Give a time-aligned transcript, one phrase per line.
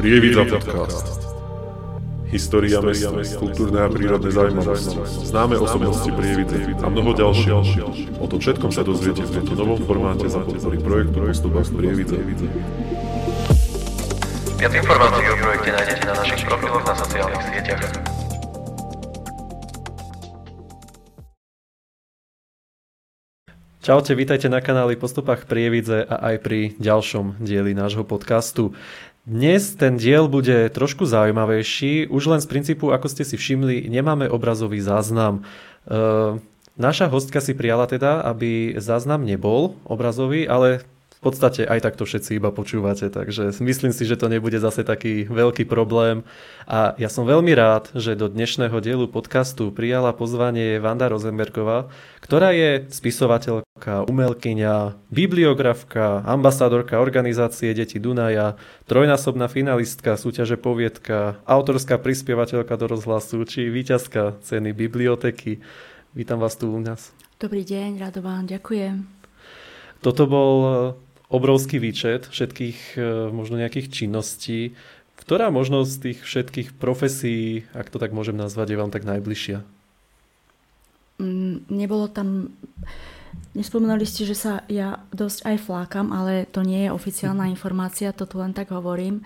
[0.00, 1.28] Prievidza podcast.
[2.32, 4.96] História mesta, kultúrne a prírodné zaujímavosti,
[5.28, 8.16] známe osobnosti Prievidze a mnoho ďalších.
[8.16, 12.16] O tom všetkom sa dozviete v tomto novom formáte za podpory projektu Postupách z Prievidze.
[14.56, 17.84] Viac informácií o projekte nájdete na našich profiloch na sociálnych sieťach.
[23.80, 28.76] Čaute, vítajte na kanáli Postupách Prievidze a aj pri ďalšom dieli nášho podcastu.
[29.28, 34.32] Dnes ten diel bude trošku zaujímavejší, už len z princípu, ako ste si všimli, nemáme
[34.32, 35.44] obrazový záznam.
[35.84, 36.40] E,
[36.80, 40.88] naša hostka si prijala teda, aby záznam nebol obrazový, ale
[41.20, 45.28] v podstate aj takto všetci iba počúvate, takže myslím si, že to nebude zase taký
[45.28, 46.24] veľký problém.
[46.64, 51.92] A ja som veľmi rád, že do dnešného dielu podcastu prijala pozvanie Vanda Rosenbergová,
[52.24, 58.56] ktorá je spisovateľka, umelkyňa, bibliografka, ambasádorka organizácie Deti Dunaja,
[58.88, 65.60] trojnásobná finalistka súťaže Poviedka, autorská prispievateľka do rozhlasu či víťazka ceny biblioteky.
[66.16, 67.12] Vítam vás tu u nás.
[67.36, 69.04] Dobrý deň, rado vám, ďakujem.
[70.00, 70.56] Toto bol
[71.30, 74.74] obrovský výčet všetkých e, možno nejakých činností.
[75.14, 79.62] Ktorá možno z tých všetkých profesí, ak to tak môžem nazvať, je vám tak najbližšia?
[81.22, 82.50] Mm, nebolo tam...
[83.54, 87.52] Nespomínali ste, že sa ja dosť aj flákam, ale to nie je oficiálna mhm.
[87.54, 89.22] informácia, to tu len tak hovorím.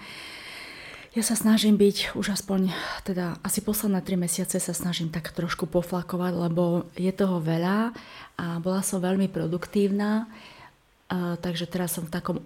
[1.14, 2.74] Ja sa snažím byť už aspoň,
[3.06, 7.94] teda asi posledné tri mesiace sa snažím tak trošku poflakovať, lebo je toho veľa
[8.34, 10.26] a bola som veľmi produktívna
[11.10, 12.38] takže teraz som v takom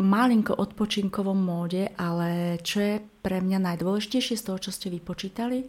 [0.00, 5.68] malinko odpočinkovom móde, ale čo je pre mňa najdôležitejšie z toho, čo ste vypočítali?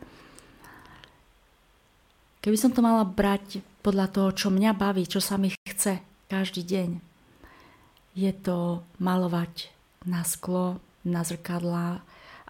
[2.41, 6.63] Keby som to mala brať podľa toho, čo mňa baví, čo sa mi chce každý
[6.63, 6.89] deň,
[8.17, 9.69] je to malovať
[10.07, 12.01] na sklo, na zrkadlá,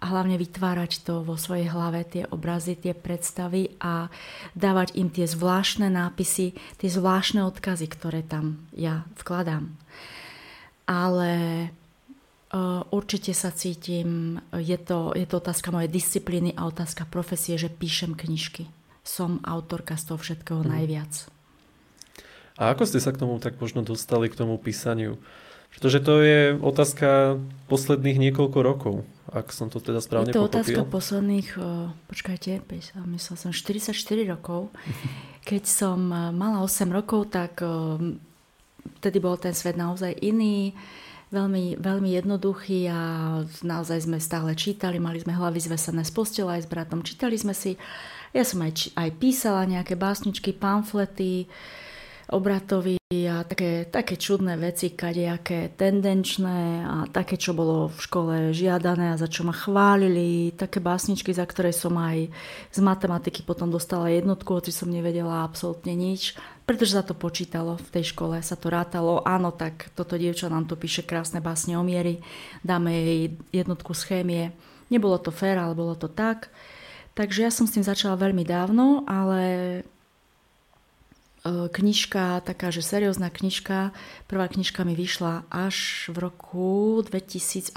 [0.02, 4.10] a hlavne vytvárať to vo svojej hlave, tie obrazy, tie predstavy a
[4.58, 9.70] dávať im tie zvláštne nápisy, tie zvláštne odkazy, ktoré tam ja vkladám.
[10.90, 11.30] Ale
[12.50, 17.70] uh, určite sa cítim, je to, je to otázka mojej disciplíny a otázka profesie, že
[17.70, 18.66] píšem knižky.
[19.06, 20.70] Som autorka z toho všetkého hmm.
[20.74, 21.30] najviac.
[22.58, 25.16] A ako ste sa k tomu tak možno dostali, k tomu písaniu?
[25.72, 27.40] Pretože to je otázka
[27.72, 28.94] posledných niekoľko rokov,
[29.30, 30.34] ak som to teda správne pochopil.
[30.34, 30.58] Je to pochopil.
[30.58, 31.48] otázka posledných,
[32.10, 32.50] počkajte,
[33.12, 33.94] myslel som 44
[34.26, 34.74] rokov.
[35.46, 37.62] Keď som mala 8 rokov, tak
[38.98, 40.74] vtedy bol ten svet naozaj iný,
[41.32, 43.00] veľmi, veľmi jednoduchý a
[43.64, 47.56] naozaj sme stále čítali, mali sme hlavy zvesené z postela aj s bratom, čítali sme
[47.56, 47.80] si.
[48.36, 51.48] Ja som aj, aj písala nejaké básničky, pamflety,
[52.32, 59.12] obratovi a také, také čudné veci, kadejaké tendenčné a také, čo bolo v škole žiadané
[59.12, 62.32] a za čo ma chválili, také básničky, za ktoré som aj
[62.72, 67.88] z matematiky potom dostala jednotku, hoci som nevedela absolútne nič, pretože sa to počítalo v
[67.92, 71.84] tej škole, sa to rátalo, áno, tak toto dievča nám to píše krásne básne o
[71.84, 72.24] miery,
[72.64, 73.20] dáme jej
[73.52, 74.44] jednotku z chémie.
[74.88, 76.48] Nebolo to fér, ale bolo to tak.
[77.12, 79.40] Takže ja som s tým začala veľmi dávno, ale
[81.46, 83.90] knižka, taká, že seriózna knižka,
[84.30, 87.74] prvá knižka mi vyšla až v roku 2011,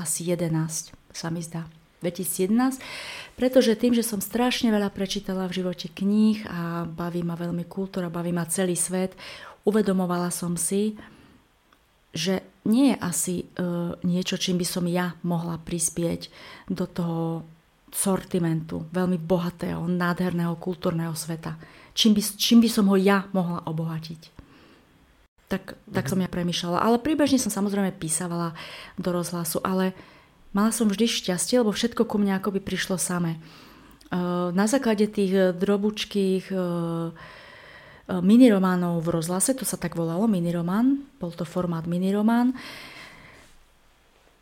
[1.14, 1.66] sa mi zdá.
[2.06, 2.78] 2011,
[3.34, 8.14] pretože tým, že som strašne veľa prečítala v živote kníh a baví ma veľmi kultúra,
[8.14, 9.18] baví ma celý svet,
[9.66, 10.94] uvedomovala som si,
[12.14, 16.30] že nie je asi uh, niečo, čím by som ja mohla prispieť
[16.70, 17.42] do toho
[17.90, 21.58] sortimentu veľmi bohatého, nádherného kultúrneho sveta
[21.96, 24.36] čím by, čím by som ho ja mohla obohatiť.
[25.48, 26.84] Tak, tak som ja premyšľala.
[26.84, 28.58] Ale príbežne som samozrejme písavala
[29.00, 29.96] do rozhlasu, ale
[30.52, 33.40] mala som vždy šťastie, lebo všetko ku mne akoby prišlo same.
[34.52, 36.50] Na základe tých drobučkých
[38.10, 42.54] minirománov v rozhlase, to sa tak volalo, miniromán, bol to formát miniromán,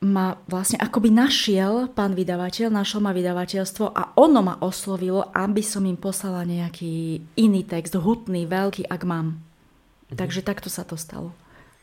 [0.04, 5.88] ma vlastne akoby našiel pán vydavateľ, našlo ma vydavateľstvo a ono ma oslovilo, aby som
[5.88, 9.40] im poslala nejaký iný text, hutný, veľký, ak mám.
[10.12, 10.20] Mhm.
[10.20, 11.32] Takže takto sa to stalo.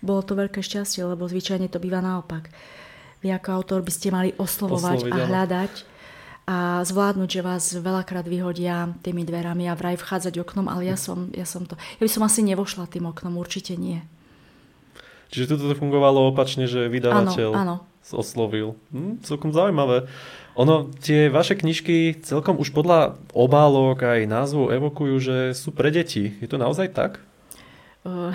[0.05, 2.53] Bolo to veľké šťastie, lebo zvyčajne to býva naopak.
[3.21, 5.73] Vy ako autor by ste mali oslovovať Osloviť, a hľadať
[6.49, 11.29] a zvládnuť, že vás veľakrát vyhodia tými dverami a vraj vchádzať oknom, ale ja som,
[11.37, 11.77] ja som to...
[12.01, 14.01] Ja by som asi nevošla tým oknom, určite nie.
[15.31, 17.49] Čiže toto fungovalo opačne, že vydavateľ...
[17.53, 18.75] Áno, áno oslovil.
[18.91, 20.09] Hm, celkom zaujímavé.
[20.59, 26.35] Ono, tie vaše knižky celkom už podľa obálok aj názvu evokujú, že sú pre deti.
[26.43, 27.23] Je to naozaj tak?
[28.01, 28.33] Uh,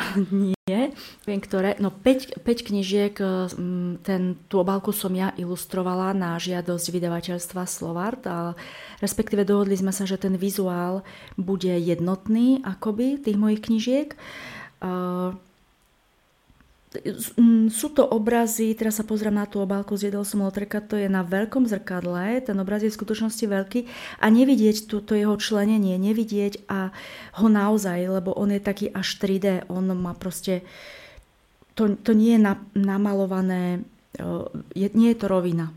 [0.70, 0.94] nie.
[1.26, 1.74] Viem, ktoré.
[1.82, 8.22] No 5, 5 knižiek, mm, ten, tú obálku som ja ilustrovala na žiadosť vydavateľstva Slovart,
[8.30, 8.54] a
[9.02, 11.02] respektíve dohodli sme sa, že ten vizuál
[11.34, 14.14] bude jednotný akoby tých mojich knižiek.
[17.72, 21.26] Sú to obrazy, teraz sa pozriem na tú obálku, zjedol som Lotreka, to je na
[21.26, 23.80] veľkom zrkadle, ten obraz je v skutočnosti veľký
[24.20, 26.96] a nevidieť to, to jeho členenie, nevidieť a
[27.42, 31.04] ho naozaj, lebo on je taký až 3D, on má proste uh,
[31.76, 33.84] to, to nie je na, namalované,
[34.74, 35.76] je, nie je to rovina.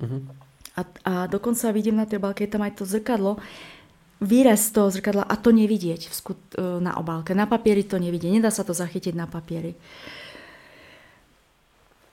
[0.00, 0.24] Uh-huh.
[0.72, 3.36] A, a dokonca vidím na tej obálke, je tam aj to zrkadlo,
[4.24, 6.08] výrez toho zrkadla a to nevidieť
[6.80, 7.36] na obálke.
[7.36, 9.76] Na papieri to nevidieť, nedá sa to zachytiť na papieri.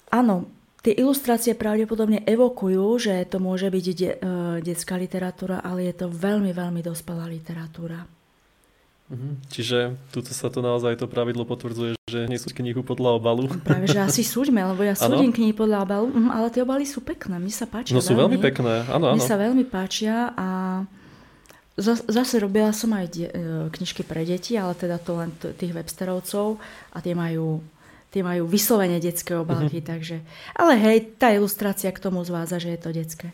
[0.10, 0.50] Áno,
[0.82, 6.08] tie ilustrácie pravdepodobne evokujú, že to môže byť de, uh, detská literatúra, ale je to
[6.10, 8.08] veľmi, veľmi dospelá literatúra.
[9.10, 9.50] Mhm.
[9.50, 13.50] Čiže tuto sa to naozaj to pravidlo potvrdzuje, že nesúď knihu podľa obalu.
[13.66, 17.02] Práve, že asi súďme, lebo ja súdim knihy podľa obalu, mhm, ale tie obaly sú
[17.02, 17.98] pekné, mi sa páčia.
[17.98, 19.18] No sú veľmi, veľmi pekné, áno, áno.
[19.18, 20.48] Mi sa veľmi páčia a
[22.06, 23.32] zase robila som aj de-
[23.72, 26.60] knižky pre deti, ale teda to len t- tých websterovcov
[26.94, 27.64] a tie majú
[28.10, 29.92] tie majú vyslovene detské obálky, mm-hmm.
[29.92, 30.18] takže...
[30.58, 33.30] Ale hej, tá ilustrácia k tomu zvádza, že je to detské.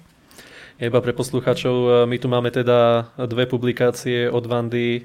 [0.75, 4.99] Iba pre poslucháčov, e, my tu máme teda dve publikácie od Vandy.
[4.99, 5.01] E,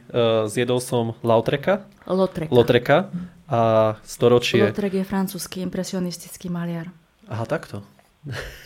[0.51, 1.87] zjedol som Lautreka.
[2.11, 2.51] Lotreka.
[2.51, 2.99] Lotreka
[3.47, 3.61] a
[4.03, 4.67] Storočie.
[4.67, 6.91] Lautrek je francúzsky impresionistický maliar.
[7.31, 7.87] Aha, takto.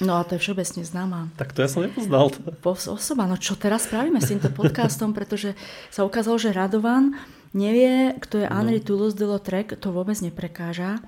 [0.03, 1.31] No a to je všeobecne známa.
[1.39, 2.33] Tak to ja som nepoznal.
[2.65, 5.55] Osoba, no čo teraz spravíme s týmto podcastom, pretože
[5.95, 7.15] sa ukázalo, že Radovan
[7.55, 8.85] nevie, kto je Henri no.
[8.85, 11.01] Toulouse de Lautrec, to vôbec neprekáža,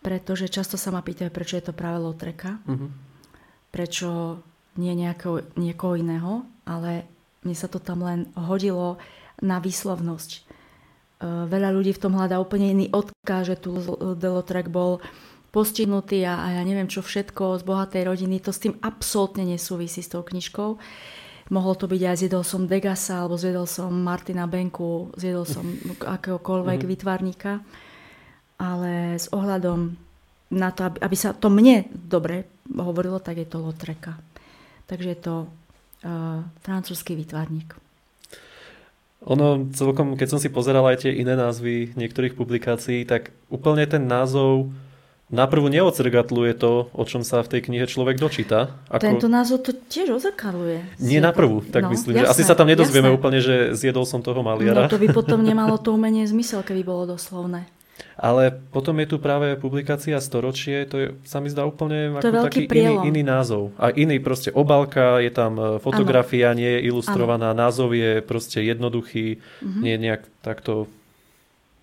[0.00, 2.60] pretože často sa ma pýtajú, prečo je to práve Lautreka.
[2.64, 2.90] Uh-huh.
[3.70, 4.40] Prečo
[4.80, 6.32] nie nejakého, niekoho iného,
[6.66, 7.06] ale
[7.46, 8.98] mne sa to tam len hodilo
[9.38, 10.30] na výslovnosť.
[10.34, 10.40] E,
[11.46, 13.76] veľa ľudí v tom hľadá úplne iný odkaz, že tu
[14.18, 14.98] Delotrek bol
[15.54, 18.42] postihnutý a, a ja neviem čo všetko z bohatej rodiny.
[18.42, 20.80] To s tým absolútne nesúvisí s tou knižkou.
[21.52, 25.64] Mohlo to byť aj zjedol som Degasa, alebo zjedol som Martina Benku, zjedol som
[26.16, 26.92] akéhokoľvek mm-hmm.
[26.96, 27.52] vytvarníka.
[28.56, 29.92] Ale s ohľadom
[30.54, 34.16] na to, aby, aby sa to mne dobre hovorilo, tak je to Lotreka.
[34.86, 37.74] Takže je to uh, francúzsky výtvarník.
[39.24, 44.04] Ono celkom, keď som si pozeral aj tie iné názvy niektorých publikácií, tak úplne ten
[44.04, 44.68] názov
[45.32, 48.76] naprvu neodzrkatluje to, o čom sa v tej knihe človek dočíta.
[48.92, 49.00] Ako...
[49.00, 51.00] Tento názov to tiež odzrkadluje.
[51.00, 52.20] Nie naprvu, tak no, myslím.
[52.20, 53.18] Jasné, že asi sa tam nedozvieme jasné.
[53.18, 54.84] úplne, že zjedol som toho maliara.
[54.84, 57.68] No to by potom nemalo to umenie zmysel, keby bolo doslovné.
[58.14, 62.46] Ale potom je tu práve publikácia Storočie, to je, sa mi zdá úplne to ako
[62.46, 63.74] taký iný, iný názov.
[63.74, 66.62] A iný proste obalka, je tam e, fotografia, ano.
[66.62, 67.66] nie je ilustrovaná, ano.
[67.66, 69.82] názov je proste jednoduchý, mm-hmm.
[69.82, 70.86] nie je nejak takto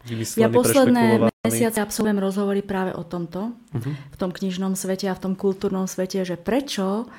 [0.07, 3.93] vymyslený, Ja posledné mesiace absolvujem rozhovory práve o tomto, mm-hmm.
[4.13, 7.09] v tom knižnom svete a v tom kultúrnom svete, že prečo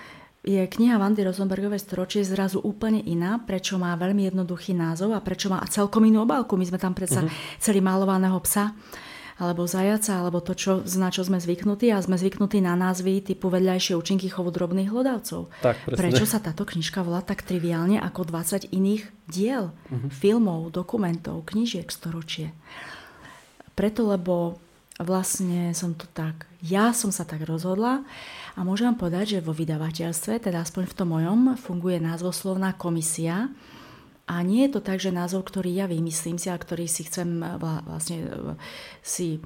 [0.42, 5.46] je kniha Vandy Rosenbergovej storočie zrazu úplne iná, prečo má veľmi jednoduchý názov a prečo
[5.46, 6.58] má celkom inú obálku.
[6.58, 7.62] My sme tam predsa mm-hmm.
[7.62, 8.74] celý malovaného psa
[9.42, 13.50] alebo zajaca, alebo to, čo, na čo sme zvyknutí a sme zvyknutí na názvy typu
[13.50, 15.50] vedľajšie účinky chovu drobných hlodavcov.
[15.64, 20.12] Tak, Prečo sa táto knižka volá tak triviálne ako 20 iných diel, uh-huh.
[20.14, 22.54] filmov, dokumentov, knižiek storočie?
[23.82, 24.62] Preto, lebo
[25.02, 28.06] vlastne som to tak, ja som sa tak rozhodla
[28.54, 33.50] a môžem vám povedať, že vo vydavateľstve, teda aspoň v tom mojom, funguje názvoslovná komisia,
[34.30, 37.42] a nie je to tak, že názov, ktorý ja vymyslím si a ktorý si chcem
[37.42, 38.54] eh, vlastne eh,
[39.02, 39.42] si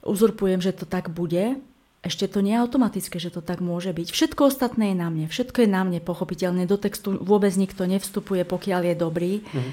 [0.00, 1.60] uzurpujem, že to tak bude,
[2.00, 4.08] ešte to nie je automatické, že to tak môže byť.
[4.14, 5.26] Všetko ostatné je na mne.
[5.26, 6.64] Všetko je na mne, pochopiteľne.
[6.64, 9.32] Do textu vôbec nikto nevstupuje, pokiaľ je dobrý.
[9.42, 9.72] Mm-hmm.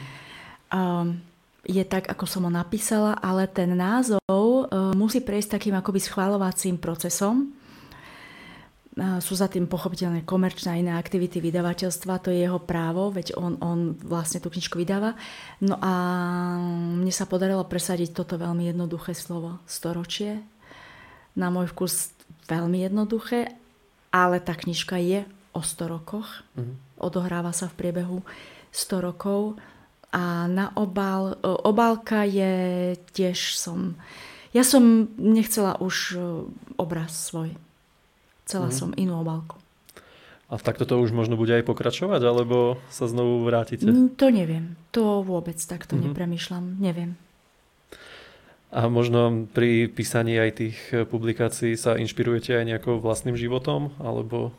[0.74, 1.22] Um,
[1.65, 6.77] je tak, ako som ho napísala, ale ten názov uh, musí prejsť takým akoby schváľovacím
[6.77, 7.51] procesom
[8.95, 13.60] sú za tým pochopiteľné komerčné a iné aktivity vydavateľstva, to je jeho právo, veď on,
[13.60, 15.19] on vlastne tú knižku vydáva.
[15.60, 15.91] No a
[16.95, 20.39] mne sa podarilo presadiť toto veľmi jednoduché slovo storočie.
[21.36, 22.15] Na môj vkus
[22.48, 23.51] veľmi jednoduché,
[24.15, 26.48] ale tá knižka je o 100 rokoch.
[26.55, 26.75] Mm-hmm.
[26.95, 28.24] Odohráva sa v priebehu
[28.72, 29.60] 100 rokov
[30.15, 34.00] a na obal, obálka je tiež som...
[34.55, 36.15] Ja som nechcela už
[36.79, 37.60] obraz svoj
[38.45, 38.77] Chcela mm-hmm.
[38.77, 39.57] som inú obálku.
[40.45, 43.89] A takto to už možno bude aj pokračovať, alebo sa znovu vrátite?
[43.89, 44.77] To neviem.
[44.93, 46.13] To vôbec takto mm-hmm.
[46.13, 46.63] nepremýšľam.
[46.77, 47.17] Neviem.
[48.69, 50.77] A možno pri písaní aj tých
[51.10, 53.98] publikácií sa inšpirujete aj nejakou vlastným životom?
[53.98, 54.53] Alebo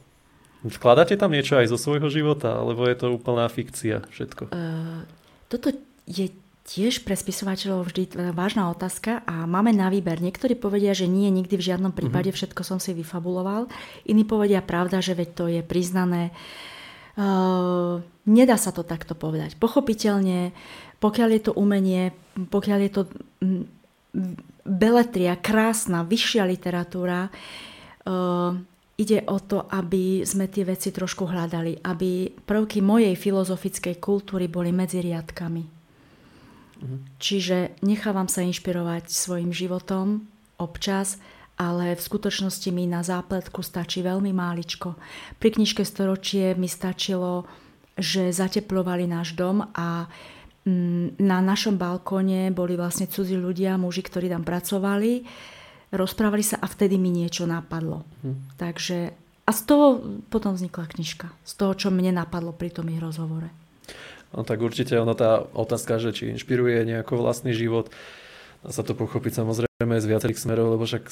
[0.67, 2.59] vkladáte tam niečo aj zo svojho života?
[2.59, 4.51] Alebo je to úplná fikcia všetko?
[4.51, 5.07] Uh,
[5.47, 5.71] toto
[6.07, 6.31] je
[6.67, 10.19] tiež pre spisovateľov vždy vážna otázka a máme na výber.
[10.19, 12.51] Niektorí povedia, že nie, nikdy v žiadnom prípade, mm-hmm.
[12.51, 13.71] všetko som si vyfabuloval.
[14.03, 16.35] Iní povedia, pravda, že veď to je priznané.
[17.15, 19.55] Uh, nedá sa to takto povedať.
[19.57, 20.51] Pochopiteľne,
[20.99, 23.03] pokiaľ je to umenie, pokiaľ je to
[24.67, 28.59] beletria, krásna, vyššia literatúra, uh,
[28.97, 34.73] ide o to, aby sme tie veci trošku hľadali, aby prvky mojej filozofickej kultúry boli
[34.73, 35.77] medzi riadkami.
[37.17, 40.29] Čiže nechávam sa inšpirovať svojim životom
[40.61, 41.21] občas,
[41.57, 44.93] ale v skutočnosti mi na zápletku stačí veľmi máličko.
[45.41, 47.49] Pri knižke Storočie mi stačilo,
[47.97, 50.05] že zateplovali náš dom a
[50.69, 55.25] mm, na našom balkóne boli vlastne cudzí ľudia, muži, ktorí tam pracovali,
[55.95, 58.03] rozprávali sa a vtedy mi niečo napadlo.
[58.23, 58.59] Hm.
[58.59, 58.99] Takže
[59.47, 61.31] a z toho potom vznikla knižka.
[61.47, 63.47] Z toho, čo mne napadlo pri tom ich rozhovore.
[64.35, 67.95] No tak určite ono tá otázka, že či inšpiruje nejako vlastný život,
[68.67, 71.07] dá sa to pochopiť samozrejme z viacerých smerov, lebo však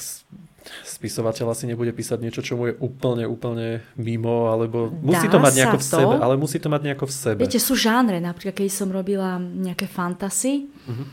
[0.83, 5.39] spisovateľ asi nebude písať niečo, čo mu je úplne, úplne mimo, alebo musí dá to
[5.39, 5.95] mať nejako v to.
[5.95, 7.41] sebe, ale musí to mať nejako v sebe.
[7.47, 11.07] Viete, sú žánre, napríklad keď som robila nejaké fantasy, uh-huh.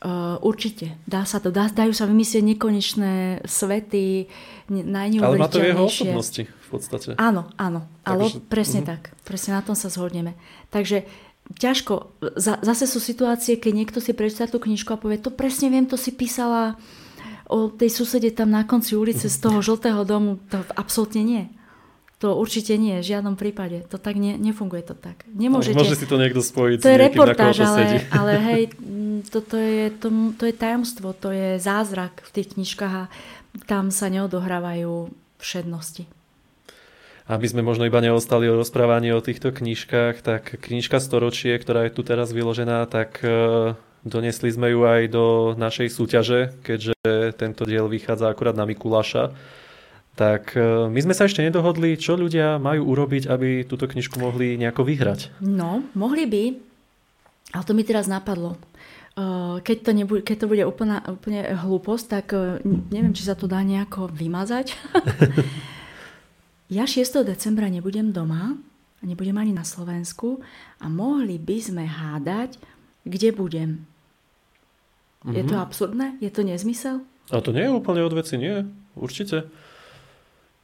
[0.00, 4.26] Uh, určite, dá sa to, dá, dajú sa vymyslieť nekonečné svety,
[4.68, 5.24] najneuveriteľnejšie.
[5.24, 7.08] Ale má to jeho osobnosti v podstate.
[7.20, 8.96] Áno, áno, ale presne uh-huh.
[8.96, 10.38] tak, presne na tom sa zhodneme.
[10.72, 11.04] Takže
[11.58, 12.14] ťažko.
[12.38, 15.98] Zase sú situácie, keď niekto si prečíta tú knižku a povie, to presne viem, to
[15.98, 16.78] si písala
[17.50, 20.38] o tej susede tam na konci ulice z toho žltého domu.
[20.54, 21.50] To absolútne nie.
[22.20, 23.80] To určite nie, v žiadnom prípade.
[23.88, 25.24] To tak ne, nefunguje to tak.
[25.32, 25.72] Nemôžete.
[25.72, 28.62] Môže si to niekto spojiť to je reportáž, ale, ale hej,
[29.26, 33.10] toto je, to, to je tajomstvo, to je zázrak v tých knižkách a
[33.66, 35.10] tam sa neodohrávajú
[35.40, 36.06] všednosti.
[37.30, 41.94] Aby sme možno iba neostali o rozprávaní o týchto knižkách, tak knižka Storočie, ktorá je
[41.94, 43.30] tu teraz vyložená, tak e,
[44.02, 46.98] donesli sme ju aj do našej súťaže, keďže
[47.38, 49.30] tento diel vychádza akurát na Mikuláša.
[50.18, 54.58] Tak e, my sme sa ešte nedohodli, čo ľudia majú urobiť, aby túto knižku mohli
[54.58, 55.30] nejako vyhrať.
[55.38, 56.44] No, mohli by,
[57.54, 58.58] ale to mi teraz napadlo.
[59.60, 62.32] Keď to, nebude, keď to bude úplne, úplne hlúposť, tak
[62.64, 64.78] neviem, či sa to dá nejako vymazať.
[66.78, 67.26] ja 6.
[67.26, 68.56] decembra nebudem doma,
[69.02, 70.40] nebudem ani na Slovensku
[70.78, 72.56] a mohli by sme hádať,
[73.04, 73.70] kde budem.
[75.20, 75.36] Mm-hmm.
[75.36, 75.62] Je to mhm.
[75.68, 76.06] absurdné?
[76.22, 77.04] Je to nezmysel?
[77.28, 78.64] A to nie je úplne od veci, nie.
[78.96, 79.46] Určite.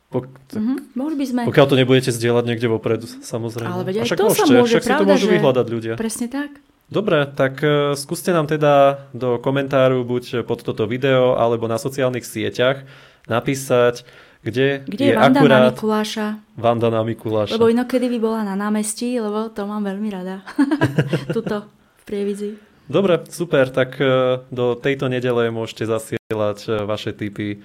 [0.08, 0.96] Pok- mm-hmm.
[0.96, 1.40] Mohli by sme...
[1.50, 3.68] Pokiaľ to nebudete zdieľať niekde vopred, samozrejme.
[3.68, 5.94] Ale veď aj však to môžete, sa môže, však pravda, si to môžu vyhľadať ľudia.
[5.98, 6.50] Presne tak.
[6.86, 12.22] Dobre, tak uh, skúste nám teda do komentáru buď pod toto video alebo na sociálnych
[12.22, 12.86] sieťach
[13.26, 14.06] napísať,
[14.46, 16.26] kde, Kde je, je Vanda akurát na Mikuláša?
[16.54, 17.58] Vanda na Mikuláša.
[17.58, 20.46] Lebo inokedy by bola na námestí, lebo to mám veľmi rada.
[21.34, 21.66] Tuto
[21.98, 22.50] v Prievidzi.
[22.86, 27.60] Dobre, super, tak e, do tejto nedele môžete zasielať e, vaše tipy e,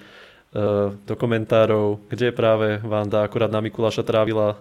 [0.90, 4.58] do komentárov, kde práve Vanda akurát na Mikuláša trávila,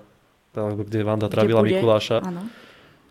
[0.53, 2.21] kde Vanda trávila kde Mikuláša.
[2.21, 2.45] Áno.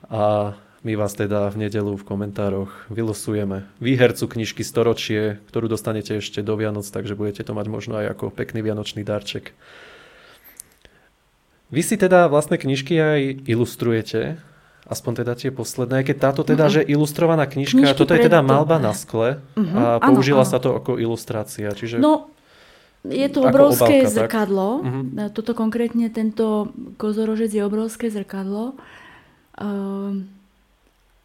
[0.07, 6.41] A my vás teda v nedelu v komentároch vylosujeme výhercu knižky Storočie, ktorú dostanete ešte
[6.41, 9.53] do Vianoc, takže budete to mať možno aj ako pekný vianočný darček.
[11.71, 14.41] Vy si teda vlastné knižky aj ilustrujete,
[14.89, 16.83] aspoň teda tie posledné, keď táto teda, uh-huh.
[16.83, 20.01] že ilustrovaná knižka, Knižky toto je teda malba na skle uh-huh.
[20.01, 21.71] a použila ano, sa to ako ilustrácia.
[21.71, 22.01] Čiže...
[22.01, 22.33] No,
[23.07, 24.69] je to obrovské obálka, zrkadlo.
[24.81, 25.29] Uh-huh.
[25.31, 28.81] Toto konkrétne, tento kozorožec je obrovské zrkadlo.
[29.55, 30.25] Uh,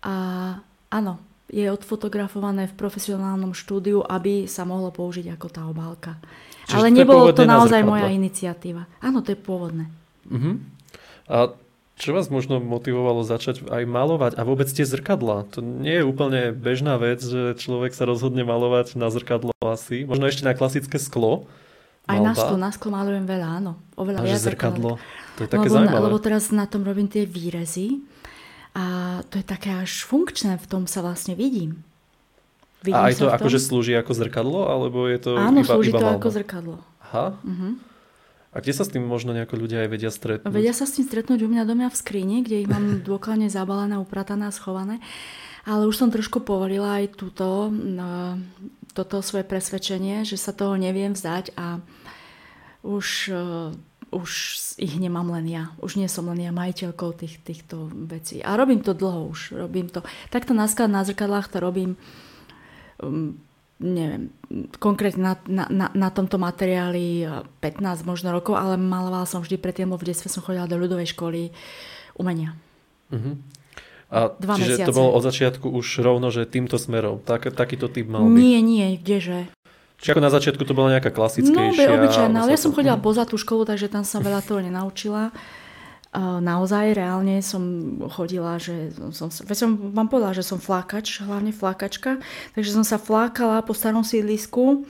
[0.05, 0.15] a
[0.93, 1.17] áno,
[1.50, 6.21] je odfotografované v profesionálnom štúdiu, aby sa mohlo použiť ako tá obálka.
[6.69, 8.89] Čiže Ale to nebolo to naozaj na moja iniciatíva.
[9.01, 9.85] Áno, to je pôvodné.
[10.25, 10.57] Uh-huh.
[11.29, 11.53] A
[11.95, 14.31] čo vás možno motivovalo začať aj malovať?
[14.35, 15.47] A vôbec tie zrkadla?
[15.55, 20.03] To nie je úplne bežná vec, že človek sa rozhodne malovať na zrkadlo asi.
[20.03, 21.47] Možno ešte na klasické sklo.
[22.05, 23.81] Aj na sklo, na sklo malujem veľa, áno.
[23.97, 25.01] Oveľa viac zrkadlo,
[25.38, 26.05] to je také lebo, zaujímavé.
[26.05, 28.05] Lebo teraz na tom robím tie výrezy
[28.75, 28.86] a
[29.32, 31.79] to je také až funkčné, v tom sa vlastne vidím.
[32.84, 36.00] vidím a aj to akože slúži ako zrkadlo, alebo je to Áno, iba, slúži iba
[36.03, 36.20] to malba?
[36.20, 36.77] ako zrkadlo.
[37.08, 37.39] Aha.
[37.39, 37.74] Uh-huh.
[38.55, 40.51] A kde sa s tým možno nejako ľudia aj vedia stretnúť?
[40.51, 43.96] Vedia sa s tým stretnúť u mňa doma v skrini, kde ich mám dôkladne zabalené,
[43.96, 45.00] upratané a schované.
[45.63, 47.74] Ale už som trošku povolila aj túto,
[48.94, 51.82] toto svoje presvedčenie, že sa toho neviem vzdať a
[52.86, 53.34] už
[54.12, 54.29] už
[54.77, 55.63] ich nemám len ja.
[55.81, 58.43] Už nie som len ja majiteľkou tých, týchto vecí.
[58.43, 59.55] A robím to dlho už.
[59.55, 60.03] Robím to.
[60.29, 61.97] Takto na na zrkadlách to robím
[63.01, 63.39] um,
[63.79, 64.31] neviem,
[64.79, 67.27] konkrétne na, na, na, na tomto materiáli
[67.59, 71.12] 15 možno rokov, ale malovala som vždy predtým, lebo v detstve som chodila do ľudovej
[71.12, 71.51] školy
[72.15, 72.55] umenia.
[73.12, 73.35] Uh-huh.
[74.13, 74.88] A Dva čiže mesiace.
[74.88, 77.19] to bolo od začiatku už rovno, že týmto smerom.
[77.19, 78.39] Tak, takýto typ mal byť.
[78.39, 79.51] Nie, nie, kdeže.
[79.95, 81.87] Či ako na začiatku to bola nejaká No, klasickejšia?
[81.87, 85.31] be, obyčajná, ale ja som chodila poza tú školu, takže tam sa veľa toho nenaučila.
[86.15, 87.59] Naozaj, reálne som
[88.07, 92.23] chodila, že som, veď som vám povedala, že som flákač, hlavne flákačka,
[92.55, 94.87] takže som sa flákala po starom sídlisku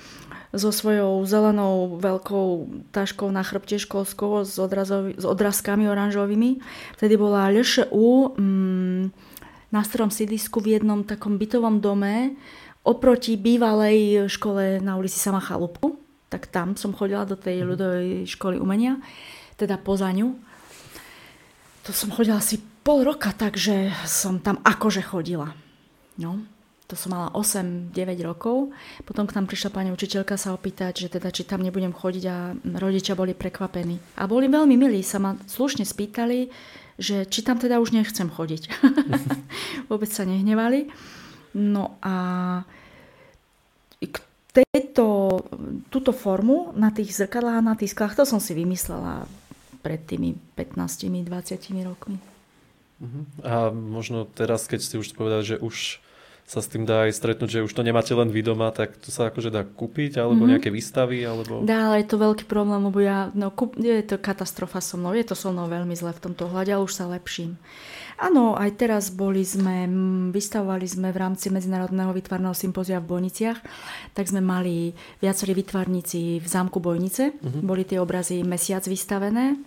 [0.54, 6.62] so svojou zelenou veľkou taškou na chrbte školskou s, odrazovi, s odrazkami oranžovými.
[6.96, 9.04] Vtedy bola LŠU mm,
[9.74, 12.38] na starom sídlisku v jednom takom bytovom dome
[12.86, 15.98] oproti bývalej škole na ulici Sama Chalupu.
[16.30, 19.02] Tak tam som chodila do tej ľudovej školy umenia,
[19.58, 20.38] teda poza ňu.
[21.86, 25.54] To som chodila asi pol roka, takže som tam akože chodila.
[26.18, 26.46] No,
[26.86, 28.70] to som mala 8-9 rokov.
[29.06, 32.54] Potom k nám prišla pani učiteľka sa opýtať, že teda či tam nebudem chodiť a
[32.78, 33.98] rodičia boli prekvapení.
[34.22, 36.54] A boli veľmi milí, sa ma slušne spýtali,
[37.02, 38.70] že či tam teda už nechcem chodiť.
[39.90, 40.94] Vôbec sa nehnevali.
[41.56, 42.16] No a
[44.04, 44.18] k
[44.52, 45.40] tejto,
[45.88, 49.24] túto formu na tých zrkadlách, na tých sklách, to som si vymyslela
[49.80, 51.28] pred tými 15-20
[51.88, 52.20] rokmi.
[53.44, 56.00] A možno teraz, keď ste už povedali, že už
[56.46, 59.10] sa s tým dá aj stretnúť, že už to nemáte len vy doma, tak to
[59.10, 60.52] sa akože dá kúpiť, alebo mm-hmm.
[60.54, 61.66] nejaké výstavy, alebo...
[61.66, 65.18] Dá, ale je to veľký problém, lebo ja, no, kúp, je to katastrofa so mnou,
[65.18, 67.58] je to so mnou veľmi zle v tomto hľade, ale už sa lepším.
[68.16, 69.92] Áno, aj teraz boli sme,
[70.32, 73.60] vystavovali sme v rámci Medzinárodného vytvarného sympozia v Bojniciach,
[74.16, 77.64] tak sme mali viacerí vytvarníci v zámku Bojnice, mm-hmm.
[77.68, 79.60] boli tie obrazy mesiac vystavené.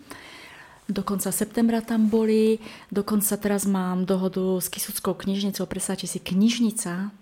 [0.88, 2.56] Do konca septembra tam boli,
[2.88, 7.12] dokonca teraz mám dohodu s Kisuckou knižnicou, predstavte si, knižnica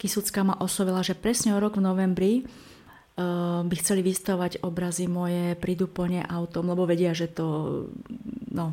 [0.00, 5.54] Kisucká ma oslovila, že presne o rok v novembri uh, by chceli vystavovať obrazy moje,
[5.60, 7.46] prídu po ne autom, lebo vedia, že to
[8.50, 8.72] no,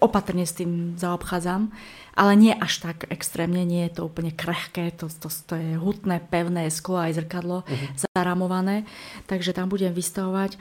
[0.00, 1.72] opatrne s tým zaobchádzam,
[2.16, 6.24] ale nie až tak extrémne, nie je to úplne krehké, to, to, to je hutné,
[6.32, 7.88] pevné sklo aj zrkadlo uh-huh.
[8.16, 8.88] zaramované,
[9.28, 10.56] takže tam budem vystavovať,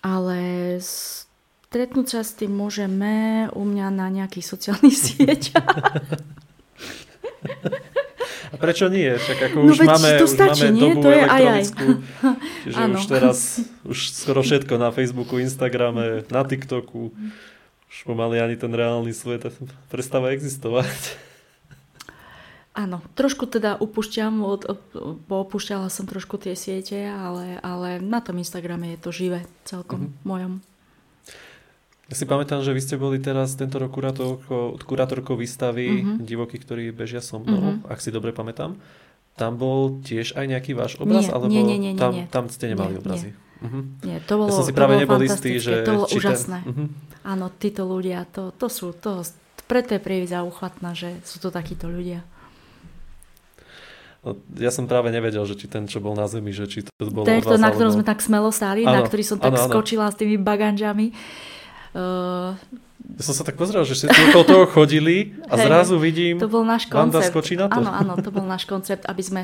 [0.00, 0.38] ale
[0.80, 5.70] stretnúť sa s tým môžeme u mňa na nejakých sociálnych sieťach.
[8.50, 9.06] A prečo nie?
[9.14, 10.82] Však ako No už máme, to už stačí, máme nie?
[10.82, 11.38] dobu To je aj aj.
[11.38, 11.86] elektronickú.
[12.66, 12.96] Čiže Áno.
[12.98, 13.38] už teraz,
[13.86, 17.14] už skoro všetko na Facebooku, Instagrame, na TikToku.
[17.90, 19.50] Už pomaly ani ten reálny svet
[19.90, 21.18] prestáva existovať.
[22.70, 24.62] Áno, trošku teda upúšťam, od,
[25.26, 30.22] opúšťala som trošku tie siete, ale, ale na tom Instagrame je to živé celkom mm-hmm.
[30.22, 30.52] mojom.
[32.10, 36.22] Ja si pamätám, že vy ste boli teraz tento rok kurátorkou, kurátorkou výstavy mm-hmm.
[36.22, 37.90] Divoky, ktorí bežia so mnou, mm-hmm.
[37.90, 38.78] ak si dobre pamätám.
[39.34, 41.26] Tam bol tiež aj nejaký váš obraz?
[41.26, 42.26] Nie, alebo nie, nie, nie, tam, nie.
[42.30, 43.30] tam ste nemali Nie, obrazy?
[43.60, 43.84] Uh-huh.
[44.02, 45.84] Nie, to bolo, ja som si práve nebol istý, že...
[45.84, 46.58] to bolo či úžasné.
[46.64, 46.88] Ten, uh-huh.
[47.28, 49.20] Áno, títo ľudia, to, to sú, to,
[49.68, 52.24] preto je prievidza uchvatná, že sú to takíto ľudia.
[54.20, 56.92] No, ja som práve nevedel, že či ten, čo bol na zemi, že či to
[57.00, 57.96] je od to, na ktorom alebo...
[58.00, 59.68] sme tak smelo stáli, na Áno, ktorý som tak áno.
[59.68, 61.16] skočila s tými baganžami.
[61.96, 62.52] Uh,
[63.16, 66.52] Ja som sa tak pozrel, že všetci okolo toho chodili a Hej, zrazu vidím, to
[66.52, 67.32] bol náš Vanda koncept.
[67.32, 67.80] skočí na to.
[67.80, 69.42] Áno, áno, to bol náš koncept, aby sme,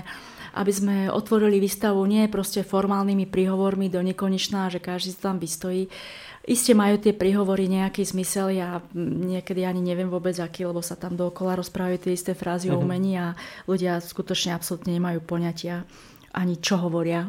[0.57, 5.93] aby sme otvorili výstavu nie proste formálnymi príhovormi do nekonečná, že každý si tam vystojí.
[6.47, 11.19] Isté majú tie príhovory nejaký zmysel, ja niekedy ani neviem vôbec aký, lebo sa tam
[11.19, 12.75] dookola rozprávajú tie isté frázy Mhm.
[12.75, 13.35] o umení a
[13.67, 15.85] ľudia skutočne absolútne nemajú poňatia
[16.33, 17.29] ani čo hovoria.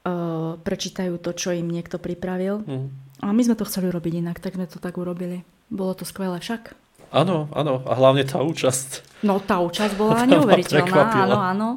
[0.00, 2.64] Uh, prečítajú to, čo im niekto pripravil.
[2.64, 2.86] Mhm.
[3.20, 5.44] A my sme to chceli robiť inak, tak sme to tak urobili.
[5.68, 6.72] Bolo to skvelé však.
[7.12, 9.09] Áno, áno, a hlavne tá účasť.
[9.20, 11.68] No tá účasť bola neuveriteľná, áno, áno.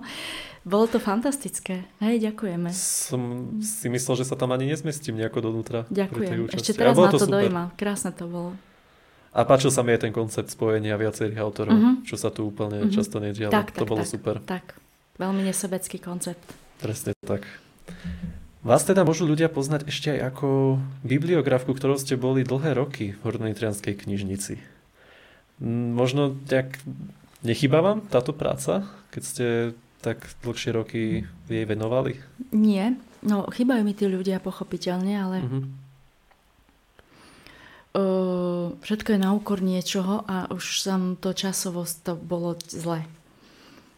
[0.64, 1.84] Bolo to fantastické.
[2.00, 2.72] Hej, ďakujeme.
[2.72, 3.22] Som
[3.60, 5.84] si myslel, že sa tam ani nezmestím nejako dovnútra.
[5.92, 6.48] Ďakujem.
[6.50, 7.44] Ešte teraz ma to super.
[7.44, 7.64] dojíma.
[7.76, 8.56] Krásne to bolo.
[9.36, 11.92] A páčil sa mi aj ten koncept spojenia viacerých autorov, Mhm.
[12.06, 12.96] čo sa tu úplne Mhm.
[12.96, 13.52] často nedialo.
[13.52, 14.36] Tak, to tak, bolo tak, super.
[14.40, 14.66] Tak,
[15.18, 16.48] veľmi nesebecký koncept.
[16.80, 17.44] Presne tak.
[18.62, 20.48] Vás teda môžu ľudia poznať ešte aj ako
[21.04, 24.56] bibliografku, ktorou ste boli dlhé roky v Hornonitrianskej knižnici.
[25.60, 26.80] Mm, Možno tak
[27.44, 29.46] nechýba vám táto práca, keď ste
[30.00, 31.02] tak dlhšie roky
[31.48, 32.20] jej venovali?
[32.52, 35.60] Nie, no chýbajú mi tí ľudia pochopiteľne, ale Mhm.
[37.96, 43.06] uh, všetko je na úkor niečoho a už som to časovo to bolo zle.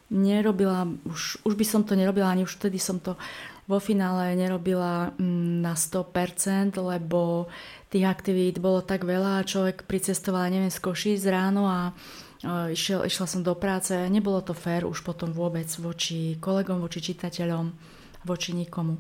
[0.06, 3.18] Nerobila, už, už by som to nerobila, ani už vtedy som to
[3.66, 7.50] vo finále nerobila mm, na 100%, lebo
[7.90, 11.90] tých aktivít bolo tak veľa a človek pricestoval, neviem, z Košíc ráno a
[12.70, 13.92] išiel, išla som do práce.
[13.92, 17.74] Nebolo to fér už potom vôbec voči kolegom, voči čitateľom,
[18.24, 18.98] voči nikomu.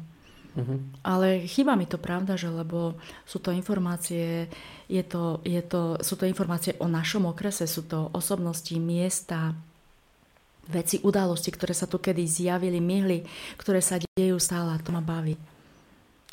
[0.55, 0.79] Uh-huh.
[1.03, 2.95] Ale chýba mi to pravda, že lebo
[3.27, 4.47] sú to informácie,
[4.87, 9.51] je to, je to, sú to informácie o našom okrese, sú to osobnosti, miesta,
[10.71, 13.27] veci, udalosti, ktoré sa tu kedy zjavili, myhli,
[13.59, 15.35] ktoré sa dejú stále a to ma baví.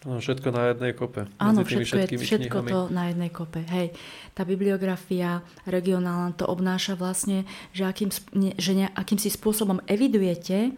[0.03, 1.31] No, všetko na jednej kope.
[1.39, 3.63] Áno, všetko, je, všetko to na jednej kope.
[3.63, 3.95] Hej,
[4.35, 8.11] tá bibliografia regionálna to obnáša vlastne, že, akým,
[8.59, 10.75] že ne, akýmsi spôsobom evidujete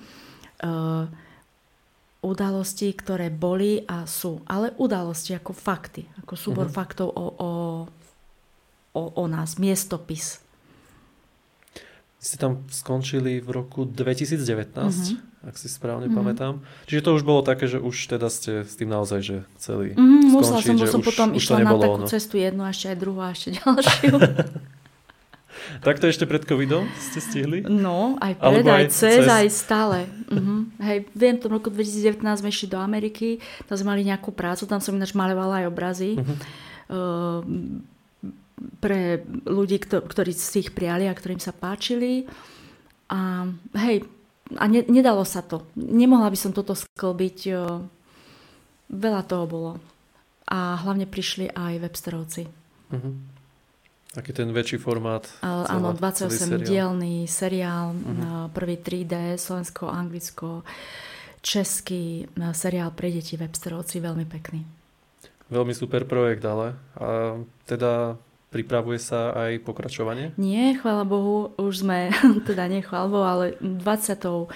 [0.61, 1.09] uh,
[2.21, 4.45] udalosti, ktoré boli a sú.
[4.45, 6.77] Ale udalosti ako fakty, ako súbor uh-huh.
[6.77, 7.51] faktov o, o,
[8.93, 10.44] o, o nás, miestopis
[12.25, 15.45] ste tam skončili v roku 2019, mm-hmm.
[15.45, 16.17] ak si správne mm-hmm.
[16.17, 16.65] pamätám.
[16.89, 20.33] Čiže to už bolo také, že už teda ste s tým naozaj, že celý mm,
[20.33, 22.09] musela skončiť, som, že som už, potom už išla nebolo, na takú no.
[22.09, 24.13] cestu jednu, a ešte aj druhú a ešte ďalšiu.
[25.85, 27.61] tak to ešte pred covidom ste stihli?
[27.69, 30.09] No, aj pred, aj cez, cez, aj stále.
[30.33, 30.65] Uh-huh.
[30.81, 33.37] Hej, viem, v tom roku 2019 sme išli do Ameriky,
[33.69, 36.17] tam sme mali nejakú prácu, tam som ináč malovala aj obrazy.
[36.17, 36.37] Uh-huh.
[36.89, 37.85] Uh,
[38.79, 42.27] pre ľudí, ktorí si ich prijali a ktorým sa páčili.
[43.11, 44.07] A hej,
[44.57, 45.67] a ne, nedalo sa to.
[45.75, 47.39] Nemohla by som toto sklbiť.
[48.93, 49.73] Veľa toho bolo.
[50.45, 52.43] A hlavne prišli aj websterovci.
[52.93, 53.15] Uh-huh.
[54.13, 55.27] Taký ten väčší formát.
[55.41, 58.53] Celá, áno, 28-dielný seriál, uh-huh.
[58.53, 60.63] prvý 3D, Slovensko, Anglicko,
[61.41, 64.63] český seriál pre deti websterovci, veľmi pekný.
[65.49, 68.17] Veľmi super projekt, ale a teda
[68.55, 70.31] Pripravuje sa aj pokračovanie?
[70.39, 72.15] Nie, chvála Bohu, už sme,
[72.49, 74.47] teda nie chvála Bohu, ale 28.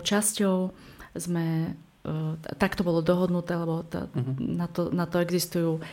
[0.00, 0.72] časťou
[1.12, 2.10] sme, e,
[2.56, 4.40] tak to bolo dohodnuté, lebo to, uh-huh.
[4.40, 5.84] na, to, na to existujú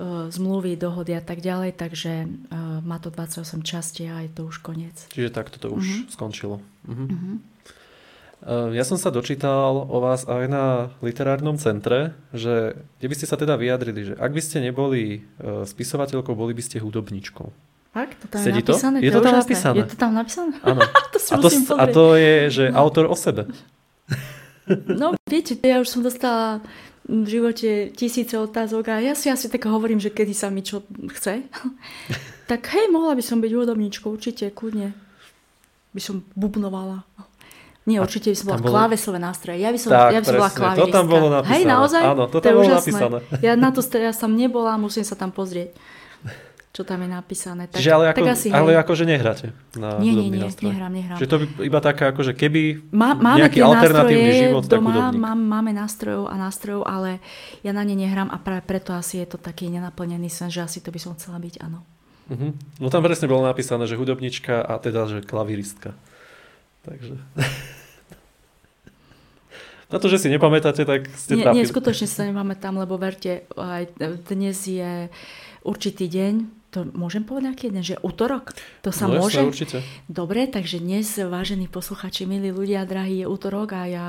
[0.00, 4.46] uh, zmluvy, dohody a tak ďalej, takže uh, má to 28 častí a je to
[4.46, 4.94] už koniec.
[5.10, 6.14] Čiže takto to už uh-huh.
[6.14, 6.62] skončilo.
[6.86, 7.10] Uh-huh.
[7.10, 7.36] Uh-huh.
[8.40, 10.64] Ehm, ja som sa dočítal o vás aj na
[11.04, 15.68] literárnom centre, že kde by ste sa teda vyjadrili, že ak by ste neboli e,
[15.68, 17.52] spisovateľkou, boli by ste hudobníčkou.
[17.92, 18.08] Tak?
[18.22, 18.96] To tam Sedí je napísané?
[18.96, 19.04] To?
[19.04, 19.76] Je to, tam napísané.
[19.76, 20.54] Je to tam napísané?
[20.64, 20.80] Áno.
[21.12, 23.44] to a, to, a to je, že autor o sebe.
[24.88, 26.64] no, viete, ja už som dostala
[27.10, 30.80] v živote tisíce otázok a ja si asi tak hovorím, že kedy sa mi čo
[31.12, 31.44] chce.
[32.50, 34.96] tak hej, mohla by som byť hudobníčkou, určite, kľudne.
[35.92, 37.04] By som bubnovala.
[37.90, 38.70] Nie, určite by som bola bolo...
[38.70, 39.58] klávesové nástroje.
[39.58, 40.86] Ja by som, tak, ja by som bola klaviristka.
[40.86, 41.54] To tam bolo napísané.
[41.58, 42.02] Hej, naozaj?
[42.06, 42.78] Áno, to tam to bolo úžasné.
[42.78, 43.18] napísané.
[43.42, 45.74] Ja na to ja som nebola, musím sa tam pozrieť
[46.70, 47.66] čo tam je napísané.
[47.66, 50.70] Tak, Čiže ale, ako, tak asi, ale akože nehráte na nie, nie, nie, nástroj.
[50.70, 51.18] nehrám, nehrám.
[51.18, 55.38] Čiže to by iba taká, akože keby Má, máme nejaký alternatívny život, doma, tak mám,
[55.38, 57.18] máme nástrojov a nástrojov, ale
[57.66, 60.78] ja na ne nehrám a práve preto asi je to taký nenaplnený sen, že asi
[60.78, 61.82] to by som chcela byť, áno.
[62.30, 62.54] Uh-huh.
[62.78, 65.98] No tam presne bolo napísané, že hudobnička a teda, že klaviristka.
[66.86, 67.18] Takže...
[69.90, 73.90] Na to, že si nepamätáte, tak ste nie, Nie, skutočne sa nepamätám, lebo verte, aj
[74.30, 75.10] dnes je
[75.66, 76.34] určitý deň,
[76.70, 78.54] to môžem povedať aký deň, že útorok?
[78.86, 79.42] To sa no, môže?
[79.42, 79.82] Určite.
[80.06, 84.06] Dobre, takže dnes, vážení posluchači, milí ľudia, drahí, je útorok a ja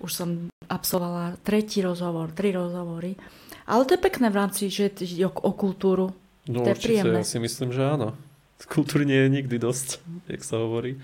[0.00, 0.28] už som
[0.72, 3.20] absolvovala tretí rozhovor, tri rozhovory.
[3.68, 4.88] Ale to je pekné v rámci, že
[5.28, 6.16] o, o kultúru.
[6.48, 7.20] No to je určite, príjemné.
[7.20, 8.16] ja si myslím, že áno.
[8.64, 10.00] Kultúry nie je nikdy dosť,
[10.32, 10.96] jak sa hovorí.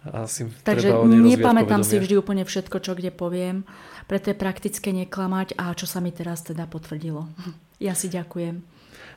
[0.00, 3.68] Asi Takže nepamätám si vždy úplne všetko, čo kde poviem.
[4.08, 7.28] Preto je praktické neklamať a čo sa mi teraz teda potvrdilo.
[7.80, 8.60] Ja si ďakujem.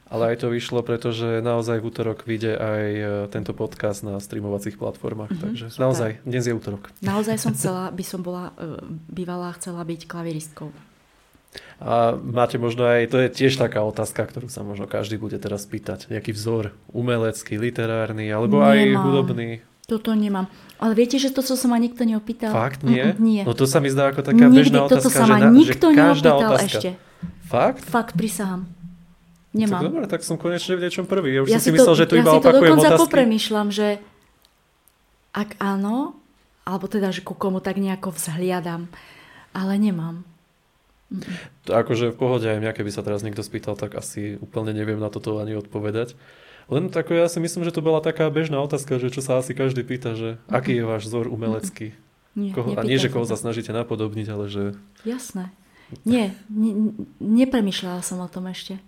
[0.08, 4.80] Ale aj to vyšlo, pretože naozaj v útorok vyjde aj e, tento podcast na streamovacích
[4.80, 5.36] platformách.
[5.36, 5.84] Mm-hmm, takže super.
[5.84, 6.88] naozaj, dnes je útorok.
[7.04, 8.80] Naozaj som chcela, by som bola e,
[9.12, 10.72] bývalá, chcela byť klaviristkou.
[11.84, 15.67] A máte možno aj, to je tiež taká otázka, ktorú sa možno každý bude teraz
[15.67, 16.08] pýtať.
[16.08, 18.72] Nejaký vzor umelecký, literárny, alebo Nemám.
[18.72, 19.50] aj hudobný?
[19.84, 20.48] Toto nemám.
[20.80, 22.56] Ale viete, že to, čo sa ma nikto neopýtal?
[22.56, 23.04] Fakt nie?
[23.04, 23.41] Mm, nie.
[23.43, 24.96] No to sa mi zdá ako taká Nikdy bežná otázka.
[24.96, 26.65] toto sa ma že na, nikto že neopýtal otázka.
[26.67, 26.89] ešte.
[27.48, 27.84] Fakt?
[27.84, 28.63] Fakt, prisahám.
[29.54, 29.80] Nemám.
[29.80, 31.38] Tak dobre, tak som konečne v niečom prvý.
[31.38, 32.89] Ja už ja som si to, myslel, že tu ja iba si to opakujem dokonca
[32.89, 33.04] otázky.
[33.06, 33.88] popremýšľam, že
[35.36, 36.17] ak áno,
[36.63, 38.89] alebo teda, že ku komu tak nejako vzhliadam,
[39.54, 40.26] ale nemám.
[41.69, 44.98] To akože v pohode aj mňa, keby sa teraz niekto spýtal, tak asi úplne neviem
[44.98, 46.17] na toto ani odpovedať.
[46.65, 49.52] Len tak ja si myslím, že to bola taká bežná otázka, že čo sa asi
[49.52, 50.52] každý pýta, že Mhm.
[50.52, 51.91] aký je váš vzor umelecký?
[52.34, 54.63] Nie, Koho, a nie, že koho sa snažíte napodobniť, ale že...
[55.04, 55.54] Jasné.
[56.02, 58.82] Nie, ne, nepremýšľala som o tom ešte.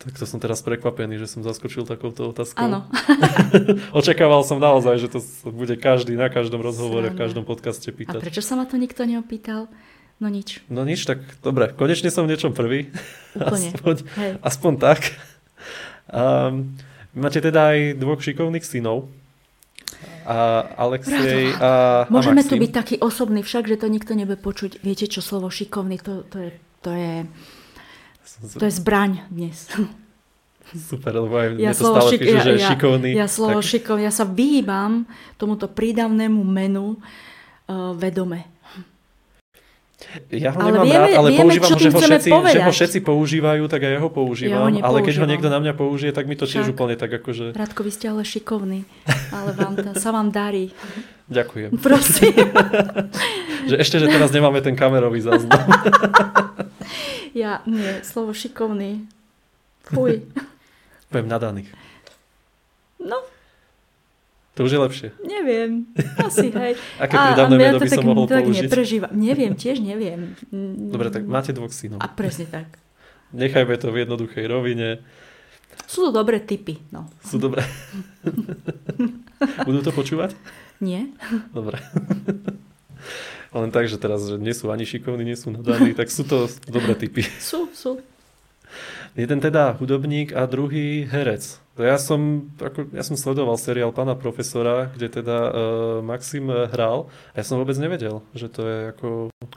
[0.00, 2.58] Tak to som teraz prekvapený, že som zaskočil takouto otázkou.
[2.58, 2.88] Áno.
[3.92, 7.20] Očakával som naozaj, že to bude každý na každom rozhovore, v Sranda.
[7.20, 8.18] každom podcaste A pýtať.
[8.18, 9.68] prečo sa ma to nikto neopýtal?
[10.16, 10.60] No nič.
[10.66, 12.90] No nič, tak dobre, konečne som v niečom prvý.
[13.32, 13.68] Úplne.
[13.72, 14.30] Aspoň, Hej.
[14.42, 15.00] aspoň tak.
[16.10, 16.74] Um,
[17.14, 19.06] máte teda aj dvoch šikovných synov.
[20.26, 22.50] a Alexej a, a Môžeme Maxim.
[22.50, 24.82] tu byť taký osobný, však, že to nikto nebude počuť.
[24.82, 26.50] Viete čo, slovo šikovný, to, to, je,
[26.82, 27.14] to, je,
[28.54, 29.56] to je zbraň dnes.
[30.90, 33.10] Super, lebo aj mne Ja to slovo, stále šik- píše, že je ja, šikovný.
[33.10, 34.92] ja, ja slovo tak, šikovný, ja sa vyhýbam
[35.34, 38.46] tomuto prídavnému menu uh, vedome.
[40.30, 42.98] Ja ho ale nemám vieme- rád, ale vieme, používam že ho, všetci, že ho všetci
[43.00, 44.66] používajú, tak aj ja ho používam.
[44.66, 47.12] Ja ho ale keď ho niekto na mňa použije, tak mi to tiež úplne tak
[47.12, 47.52] akože...
[47.52, 48.88] Radko, vy ste ale šikovní,
[49.30, 50.72] ale vám to, sa vám darí.
[51.28, 51.78] Ďakujem.
[51.78, 52.34] Prosím.
[53.60, 55.60] Že ešte, že teraz nemáme ten kamerový záznam.
[57.30, 59.06] Ja, nie, slovo šikovný.
[59.86, 60.26] Fuj.
[61.06, 61.70] Poviem nadaných.
[62.98, 63.22] No,
[64.60, 65.08] To už je lepšie.
[65.24, 65.88] neviem.
[66.20, 66.76] Asi, hej.
[67.08, 68.68] Aké prídavné ja meno to by som tak, mohol tak použiť?
[68.68, 69.10] neprežívam.
[69.16, 70.36] Neviem, tiež neviem.
[70.92, 72.04] Dobre, tak máte dvoch synov.
[72.04, 72.76] A presne tak.
[73.32, 75.00] Nechajme to v jednoduchej rovine.
[75.88, 77.08] Sú to dobré typy, no.
[77.24, 77.64] Sú dobré.
[79.66, 80.36] Budú to počúvať?
[80.76, 81.08] Nie?
[81.56, 81.80] Dobre.
[83.56, 86.52] Len tak, že teraz že nie sú ani šikovní, nie sú nadaní, tak sú to
[86.68, 87.24] dobré typy.
[87.40, 87.96] Sú, sú.
[89.18, 91.58] Jeden teda hudobník a druhý herec.
[91.80, 95.54] Ja som, ako, ja som sledoval seriál Pána profesora, kde teda uh,
[96.04, 99.06] Maxim hral a ja som vôbec nevedel, že to je ako...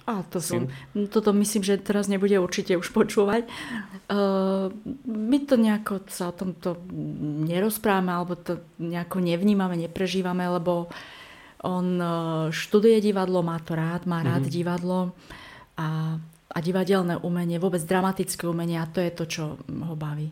[0.07, 0.71] A to Syn.
[0.71, 3.43] som, toto myslím, že teraz nebude určite už počúvať.
[4.07, 4.71] Uh,
[5.03, 6.79] my to nejako sa o tomto
[7.43, 10.87] nerozprávame, alebo to nejako nevnímame, neprežívame, lebo
[11.59, 14.51] on uh, študuje divadlo, má to rád, má rád Mhm.
[14.51, 14.99] divadlo
[15.75, 16.19] a,
[16.53, 20.29] a divadelné umenie, vôbec dramatické umenie a to je to, čo ho baví.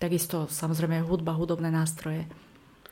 [0.00, 2.24] Takisto samozrejme hudba, hudobné nástroje.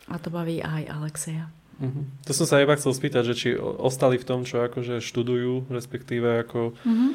[0.06, 1.48] A to baví aj Alexeja.
[1.76, 2.04] Uh-huh.
[2.24, 6.44] To som sa iba chcel spýtať, že či ostali v tom, čo akože študujú, respektíve
[6.46, 6.72] ako...
[6.84, 7.08] Mhm.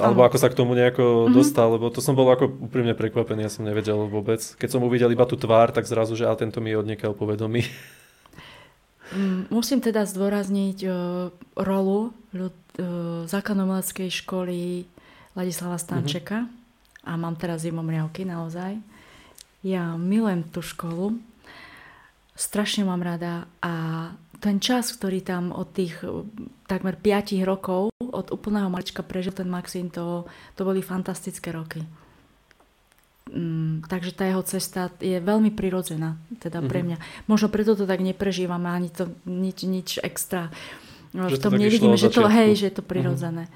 [0.00, 0.28] Alebo Áno.
[0.32, 1.34] ako sa k tomu nejako Mhm.
[1.36, 4.40] dostal, lebo to som bol ako úprimne prekvapený, ja som nevedel vôbec.
[4.40, 7.68] Keď som uvidel iba tú tvár, tak zrazu, že ale tento mi je odniekaľ povedomý.
[9.12, 10.94] Mm, Musím teda zdôrazniť uh,
[11.60, 14.88] rolu ľud, uh, základnomeleckej školy
[15.36, 16.48] Ladislava Stančeka
[17.04, 18.80] a mám teraz zimomriavky naozaj.
[19.60, 21.20] Ja milujem tú školu,
[22.32, 24.08] strašne mám rada a
[24.40, 26.24] ten čas, ktorý tam od tých uh,
[26.64, 30.24] takmer 5 rokov, od úplného malička prežil ten Maxim, to,
[30.56, 31.84] to boli fantastické roky.
[33.24, 36.86] Mm, takže tá jeho cesta je veľmi prirodzená, teda pre Mhm.
[36.86, 36.98] mňa.
[37.24, 40.52] Možno preto to tak neprežívame, ani to nič, nič extra.
[41.16, 43.48] No, Že v to tom išlo nevidíme, že to, hej, že je to prirodzené.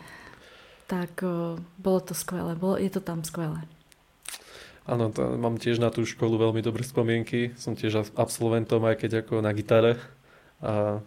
[0.89, 3.61] Tak o, bolo to skvelé, bolo, je to tam skvelé.
[4.89, 7.53] Áno, to, mám tiež na tú školu veľmi dobré spomienky.
[7.61, 10.01] Som tiež absolventom, aj keď ako na gitare.
[10.65, 11.05] A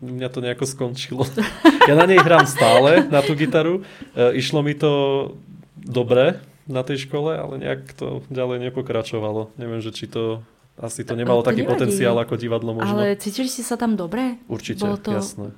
[0.00, 1.28] u mňa to nejako skončilo.
[1.84, 3.84] Ja na nej hrám stále, na tú gitaru.
[4.16, 5.36] E, išlo mi to
[5.76, 9.52] dobre na tej škole, ale nejak to ďalej nepokračovalo.
[9.54, 10.40] Neviem, že či to...
[10.74, 11.70] Asi to nemalo To taký nevadí.
[11.72, 12.98] potenciál ako divadlo možno.
[12.98, 14.42] Ale cítili ste sa tam dobre?
[14.46, 15.54] Určite, bolo to- jasné.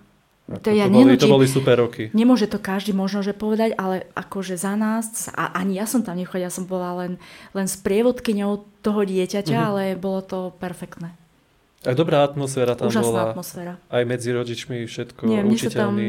[0.46, 2.06] Ako To ja to, boli, to boli super roky.
[2.12, 6.14] Nemôže to každý možno, že povedať, ale akože za nás, a ani ja som tam
[6.14, 7.12] nechodila, som bola len,
[7.50, 9.66] len s prievodkyňou toho dieťaťa, Mhm.
[9.66, 11.16] ale bolo to perfektné.
[11.82, 13.22] A dobrá atmosféra tam Úžasná bola.
[13.30, 13.72] atmosféra.
[13.88, 16.06] Aj medzi rodičmi všetko, Nie, sa tam učiteľmi.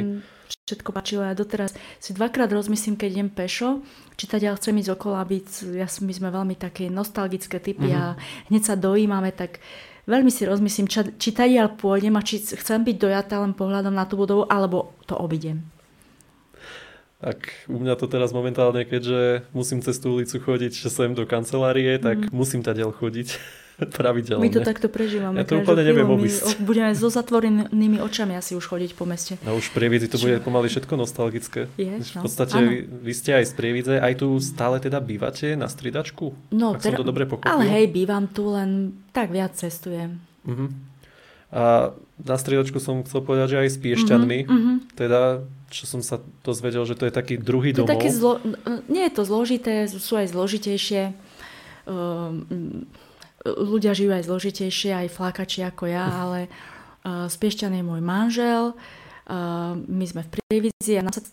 [0.68, 1.24] Všetko páčilo.
[1.24, 3.84] Ja doteraz si dvakrát rozmyslím, keď idem pešo,
[4.20, 5.44] či teda chcem ísť okolo, aby
[5.76, 7.98] ja, my sme veľmi také nostalgické typy Mhm.
[7.98, 8.04] a
[8.52, 9.64] hneď sa dojímame, tak
[10.08, 14.08] veľmi si rozmyslím, či, či tadiaľ pôjdem a či chcem byť dojatá len pohľadom na
[14.08, 15.68] tú budovu, alebo to obidem.
[17.18, 21.98] Tak u mňa to teraz momentálne, keďže musím cez tú ulicu chodiť sem do kancelárie,
[21.98, 23.42] tak musím tadiaľ chodiť
[23.98, 24.42] pravidelne.
[24.42, 24.46] Mhm.
[24.46, 25.38] My to takto prežívame.
[25.42, 26.58] Ja to úplne neviem obísť.
[26.66, 29.38] budeme so zatvorenými očami asi už chodiť po meste.
[29.46, 31.70] A už Prievidzi to bude pomaly všetko nostalgické.
[31.78, 32.22] Je, v no.
[32.26, 32.70] podstate Áno.
[32.74, 36.34] vy, vy ste aj z Prievidze, aj tu stále teda bývate na stridačku?
[36.50, 37.50] No, Ak som to dobre pochopil.
[37.50, 40.18] ale hej, bývam tu, len tak viac cestujem.
[40.48, 40.74] Uh-huh.
[41.48, 44.40] A na striedačku som chcel povedať, že aj s Piešťanmi.
[44.50, 44.72] Mhm.
[44.98, 47.94] Teda, čo som sa dozvedel, že to je taký druhý To domov.
[47.94, 48.42] také zlo...
[48.90, 51.14] Nie je to zložité, sú aj zložitejšie.
[51.88, 52.84] Um,
[53.56, 59.74] ľudia žijú aj zložitejšie, aj flákači ako ja, ale uh, Spiešťan je môj manžel, uh,
[59.78, 61.24] my sme v Prievidzi a nám sa,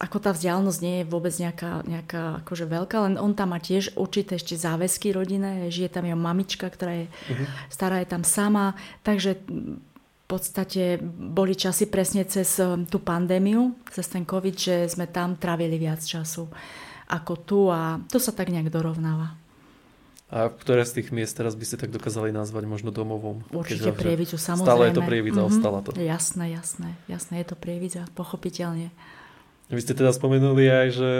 [0.00, 3.98] ako tá vzdialenosť nie je vôbec nejaká, nejaká akože veľká, len on tam má tiež
[4.00, 7.44] určité ešte záväzky rodinné, žije tam jeho mamička, ktorá je Mhm.
[7.68, 8.72] stará je tam sama,
[9.04, 15.04] takže v podstate boli časy presne cez um, tú pandémiu, cez ten COVID, že sme
[15.04, 16.48] tam trávili viac času
[17.12, 19.36] ako tu a to sa tak nejak dorovnáva.
[20.32, 23.44] A ktoré z tých miest teraz by ste tak dokázali nazvať možno domovom?
[23.50, 24.64] Určite Keďže- Prievidzu, samozrejme.
[24.66, 25.48] Stále je to Prievidza, Mhm.
[25.50, 25.90] ostala to.
[25.92, 28.88] Jasné, jasné, jasné, je to Prievidza, pochopiteľne.
[29.68, 31.10] Vy ste teda spomenuli aj, že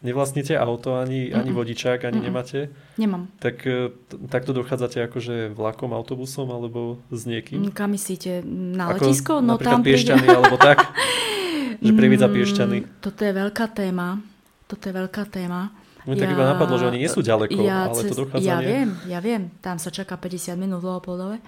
[0.00, 1.58] nevlastníte auto, ani, ani Mm-mm.
[1.58, 2.24] vodičák, ani Mm-mm.
[2.24, 2.58] nemáte.
[2.96, 3.30] Nemám.
[3.38, 3.90] Tak e,
[4.26, 7.66] takto dochádzate akože vlakom, autobusom alebo s niekým?
[7.68, 8.42] Kam myslíte?
[8.46, 9.32] Na Ako letisko?
[9.38, 9.98] No tam príde...
[9.98, 10.82] Piešťany alebo tak?
[11.82, 12.78] že Prievidza Mm, Piešťany.
[13.00, 14.18] Toto je veľká téma.
[14.66, 15.70] Toto je veľká téma.
[16.06, 18.46] Mne tak iba napadlo, že oni nie sú ďaleko, ale to dochádzanie...
[18.46, 19.42] Ja viem, ja viem.
[19.62, 21.38] Tam sa čaká 50 minút v Leopoldove.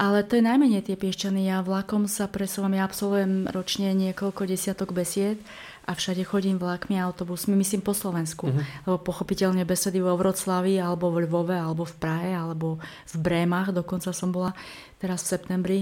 [0.00, 1.44] Ale to je najmenej tie piešťany.
[1.44, 5.36] Ja vlakom sa presúvam, ja absolvujem ročne niekoľko desiatok besied
[5.84, 8.48] a všade chodím vlakmi a autobusmi, myslím po Slovensku.
[8.48, 8.88] Mhm.
[8.88, 12.80] Lebo pochopiteľne besedy vo Vroclavi, alebo v Lvove, alebo v Prahe, alebo
[13.12, 14.56] v Brémach, dokonca som bola
[15.02, 15.78] teraz v septembri.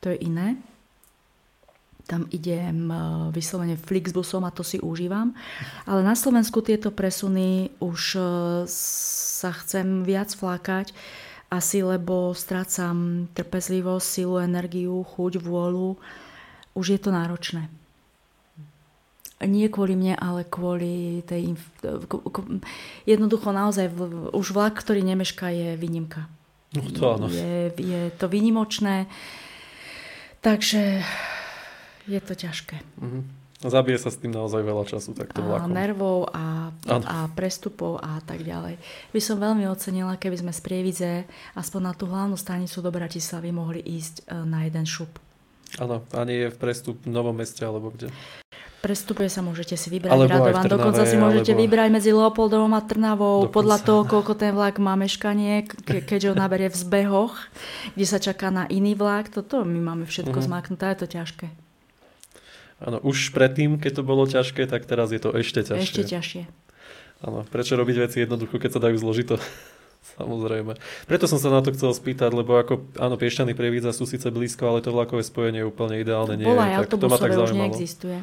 [0.00, 0.56] To je iné.
[2.10, 2.90] Tam idem
[3.30, 5.30] vyslovene Flixbusom a to si užívam.
[5.86, 8.24] Ale na Slovensku tieto presuny už eh,
[8.66, 10.90] sa chcem viac flákať,
[11.54, 15.94] asi lebo strácam trpezlivosť, silu, energiu, chuť, vôľu.
[16.74, 17.70] Už je to náročné.
[19.40, 21.54] Nie kvôli mne, ale kvôli tej...
[23.08, 23.88] Jednoducho naozaj,
[24.36, 26.28] už vlak, ktorý nemešká, je výnimka.
[26.76, 27.26] No to áno.
[27.26, 29.10] Je, je to výnimočné.
[30.44, 31.02] Takže
[32.10, 32.76] je to ťažké.
[32.98, 33.20] Mhm.
[33.60, 35.68] Zabije sa s tým naozaj veľa času takto A vlakom.
[35.70, 38.80] nervov a, a prestupov a tak ďalej.
[39.06, 41.12] By som veľmi ocenila, keby sme z Prievidze
[41.52, 45.12] aspoň na tú hlavnú stanicu do Bratislavy mohli ísť e, na jeden šup.
[45.76, 48.08] Áno, a nie je v prestup v Novom meste alebo kde.
[48.80, 52.72] Prestupuje sa môžete si vybrať Alebo Radovan, Trnave, dokonca si môžete alebo- vybrať medzi Leopoldovom
[52.72, 53.52] a Trnavou Dokonca.
[53.52, 57.36] podľa toho, koľko ten vlak má meškanie, ke- keďže ho naberie v zbehoch,
[57.92, 59.28] kde sa čaká na iný vlak.
[59.28, 60.46] Toto my máme všetko Mhm.
[60.46, 61.46] zmáknuté, je to ťažké.
[62.80, 65.84] Áno, už predtým, keď to bolo ťažké, tak teraz je to ešte ťažšie.
[65.84, 66.42] Ešte ťažšie.
[67.20, 69.36] Áno, prečo robiť veci jednoducho, keď sa dajú zložito?
[70.16, 70.80] Samozrejme.
[71.04, 74.64] Preto som sa na to chcel spýtať, lebo ako, áno, Piešťany Prievidza sú síce blízko,
[74.72, 76.80] ale to vlakové spojenie je úplne ideálne nie Bolo je.
[76.80, 77.68] Tak to ma tak autobusové, už zaujímalo.
[77.68, 78.18] neexistuje.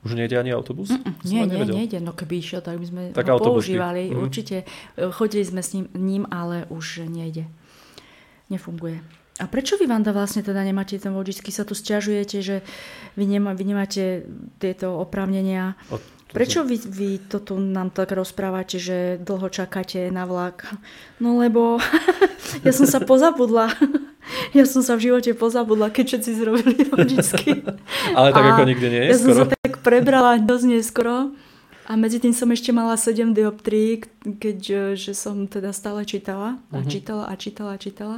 [0.00, 0.88] Už nejde ani autobus?
[0.94, 1.98] Mm-mm, nie, nie, nejde.
[2.00, 4.08] No keby išiel, tak by sme Tak ho používali.
[4.08, 4.16] Mhm.
[4.16, 7.44] Určite e, chodili sme s ním, ním, ale už nejde.
[8.48, 9.02] Nefunguje.
[9.40, 11.48] A prečo vy, Vanda, vlastne teda nemáte ten vodičský?
[11.48, 12.56] Sa tu stiažujete, že
[13.16, 14.28] vy, nemá, vy nemáte
[14.60, 15.80] tieto oprávnenia.
[16.30, 20.62] Prečo vy, vy to tu nám tak rozprávate, že dlho čakáte na vlak?
[21.18, 21.80] No lebo
[22.66, 23.72] ja som sa pozabudla.
[24.54, 27.66] Ja som sa v živote pozabudla, keď všetci zrobili vodičský.
[28.18, 29.40] Ale tak A ako nikde nie je ja som skoro.
[29.42, 31.34] sa tak prebrala dosť neskoro.
[31.88, 34.06] A medzi tým som ešte mala 7 dioptrií,
[34.38, 34.58] keď
[34.94, 36.86] že som teda stále čítala a Mhm.
[36.86, 38.16] čítala a čítala a čítala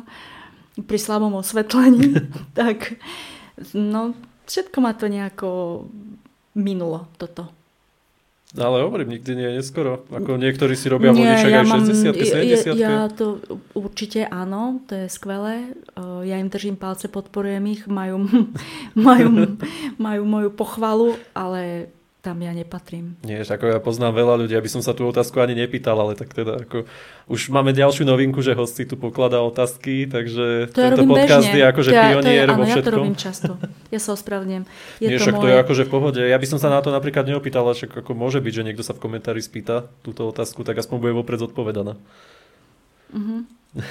[0.81, 2.17] pri slabom osvetlení.
[2.59, 2.97] tak
[3.77, 4.17] no,
[4.49, 5.49] všetko ma to nejako
[6.57, 7.49] minulo toto.
[8.53, 10.05] Ale hovorím, nikdy nie je neskoro.
[10.13, 13.41] Ako niektorí si robia vodičak aj 60 70 ja, ja to
[13.73, 15.73] určite áno, to je skvelé.
[15.97, 18.29] Ja im držím palce, podporujem ich, majú,
[19.09, 19.57] majú,
[20.05, 21.89] majú moju pochvalu, ale
[22.23, 23.19] tam ja nepatrím.
[23.27, 26.31] Nie, ako ja poznám veľa ľudí, aby som sa tú otázku ani nepýtal, ale tak
[26.31, 26.87] teda ako
[27.27, 31.59] už máme ďalšiu novinku, že host si tu pokladá otázky, takže To tento podcast bežne.
[31.59, 32.95] je akože to ja, pionier to ja, vo áno, ja to všetkom.
[32.95, 33.51] robím často.
[33.91, 34.65] Ja sa ospravedlňujem.
[35.03, 35.43] Je Nie, to však moje...
[35.43, 36.21] to je akože v pohode.
[36.23, 38.95] Ja by som sa na to napríklad neopýtal, však ako môže byť, že niekto sa
[38.95, 41.99] v komentári spýta túto otázku, tak aspoň bude vopred zodpovedaná.
[43.11, 43.51] Mhm.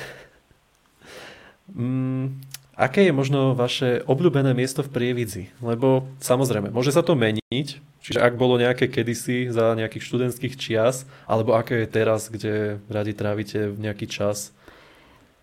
[1.72, 2.44] Mm,
[2.76, 5.52] aké je možno vaše obľúbené miesto v Prievidzi?
[5.60, 7.68] Lebo samozrejme, môže sa to meniť,
[8.02, 13.12] čiže ak bolo nejaké kedysi za nejakých študentských čias, alebo aké je teraz, kde radi
[13.12, 14.56] trávite nejaký čas.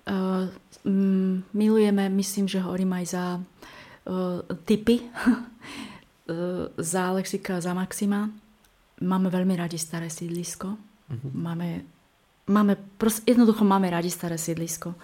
[0.09, 0.49] Uh,
[0.89, 8.33] mm, milujeme, myslím, že hovorím aj za uh, typy, uh, za Lexika, za Maxima.
[8.99, 10.75] Máme veľmi radi staré sídlisko.
[11.09, 11.29] Mhm.
[11.37, 11.69] Máme,
[12.51, 14.97] máme proste, jednoducho máme radi staré sídlisko.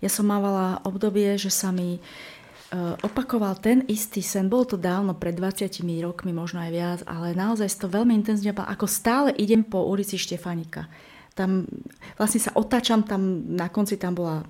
[0.00, 4.48] Ja som mávala obdobie, že sa mi uh, opakoval ten istý sen.
[4.48, 5.68] Bolo to dávno, pred 20
[6.00, 10.88] rokmi, možno aj viac, ale naozaj to veľmi intenzívne, ako stále idem po ulici Štefanika.
[11.36, 11.68] Tam
[12.16, 13.20] vlastne sa otáčam, tam
[13.54, 14.42] na konci tam bola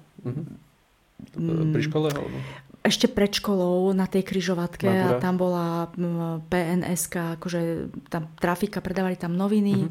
[1.36, 1.72] Mm.
[1.72, 2.08] Pri škole?
[2.12, 2.36] Alebo?
[2.80, 5.92] ešte pred školou na tej križovatke a tam bola
[6.48, 9.90] PNSK, akože tam trafika, predávali tam noviny Mhm.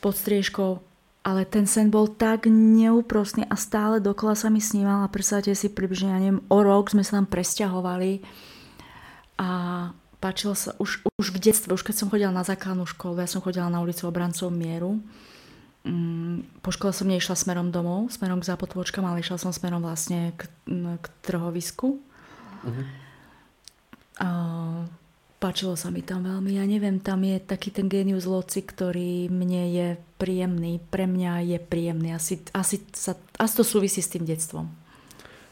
[0.00, 0.80] pod striežkou,
[1.22, 5.70] ale ten sen bol tak neúprostný a stále dokola sa mi sníval a predstavte si
[5.70, 8.22] približne, ja neviem, o rok sme sa tam presťahovali
[9.38, 9.48] a
[10.18, 13.42] páčilo sa už, už v detstve, už keď som chodila na základnú školu, ja som
[13.42, 14.98] chodila na ulicu obrancov mieru,
[15.82, 20.30] Mm, po škole som neišla smerom domov, smerom k zápotvočkám, ale išla som smerom vlastne
[20.38, 21.98] k, k trhovisku.
[24.22, 24.28] A
[25.42, 26.54] páčilo sa mi tam veľmi.
[26.54, 29.88] Ja neviem, tam je taký ten genius loci, ktorý mne je
[30.22, 30.78] príjemný.
[30.78, 32.14] Pre mňa je príjemný.
[32.14, 34.70] Asi, asi, sa, asi to súvisí s tým detstvom.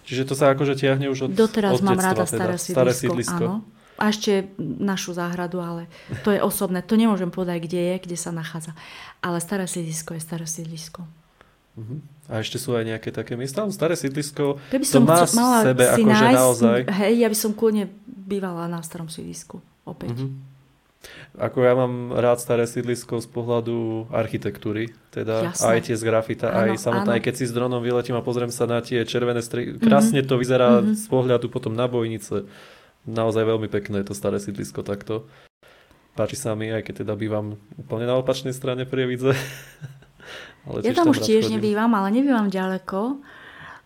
[0.07, 2.39] Čiže to sa akože tiahne už od, Doteraz od mám detstva, rada teda.
[2.39, 2.75] staré sídlisko.
[2.79, 3.45] staré sídlisko.
[3.51, 3.67] Áno.
[4.01, 5.83] A ešte našu záhradu, ale
[6.25, 6.81] to je osobné.
[6.81, 8.73] To nemôžem povedať, kde je, kde sa nachádza.
[9.21, 11.05] Ale staré sídlisko je staré sídlisko.
[11.77, 12.01] Uh-huh.
[12.33, 13.67] A ešte sú aj nejaké také miesta?
[13.69, 16.79] Staré sídlisko, Keby som to má chc- mala sebe si akože nájsť, naozaj...
[16.89, 19.61] Hej, ja by som kľudne bývala na starom sídlisku.
[19.85, 20.17] Opäť.
[20.17, 20.33] Uh-huh.
[21.41, 25.65] Ako ja mám rád staré sídlisko z pohľadu architektúry, teda Jasné.
[25.67, 27.17] aj tie z grafita, Áno, aj samotné, áno.
[27.17, 29.81] aj keď si s dronom vyletím a pozriem sa na tie červené stry...
[29.81, 30.93] Krásne to vyzerá Mhm.
[30.95, 32.45] z pohľadu potom na bojnice.
[33.03, 35.25] Naozaj veľmi pekné to staré sídlisko takto.
[36.13, 39.33] Páči sa mi, aj keď teda bývam úplne na opačnej strane Prievidze.
[40.69, 41.57] ale Ja tam už tiež chodím.
[41.57, 43.25] nebývam, ale nebývam ďaleko.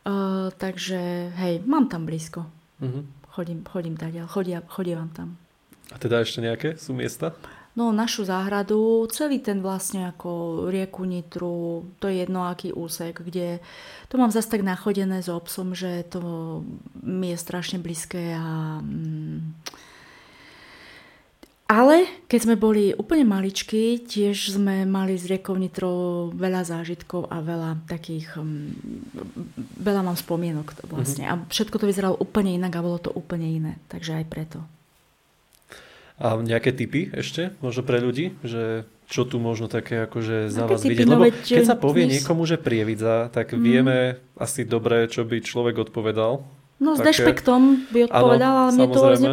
[0.03, 2.43] Uh, takže hej, mám tam blízko.
[2.83, 3.01] Mhm.
[3.31, 5.39] Chodím, chodím tam, chodia, chodievam tam.
[5.95, 7.39] A teda ešte nejaké sú miesta?
[7.75, 13.59] No našu záhradu, celý ten vlastne ako rieku Nitru, to je jedno aký úsek, kde
[14.07, 16.63] to mám zase tak nachodené s obsom, že to
[17.03, 18.79] mi je strašne blízke a...
[18.79, 19.59] Mm,
[21.65, 27.43] ale keď sme boli úplne maličky, tiež sme mali s riekou Nitrou veľa zážitkov a
[27.43, 28.39] veľa takých...
[28.39, 28.77] Um,
[29.81, 31.25] veľa mám spomienok vlastne.
[31.25, 33.73] A všetko to vyzeralo úplne inak a bolo to úplne iné.
[33.89, 34.61] Takže aj preto.
[36.15, 40.81] A nejaké typy ešte, možno pre ľudí, že čo tu možno také akože za vás
[40.81, 41.05] vidieť?
[41.05, 43.61] No Lebo keď sa povie niekomu, že prievidza, tak Mm.
[43.61, 43.97] vieme
[44.35, 46.41] asi dobre, čo by človek odpovedal.
[46.77, 49.31] No s Také- dešpektom by odpovedal, ale mne to vôbec to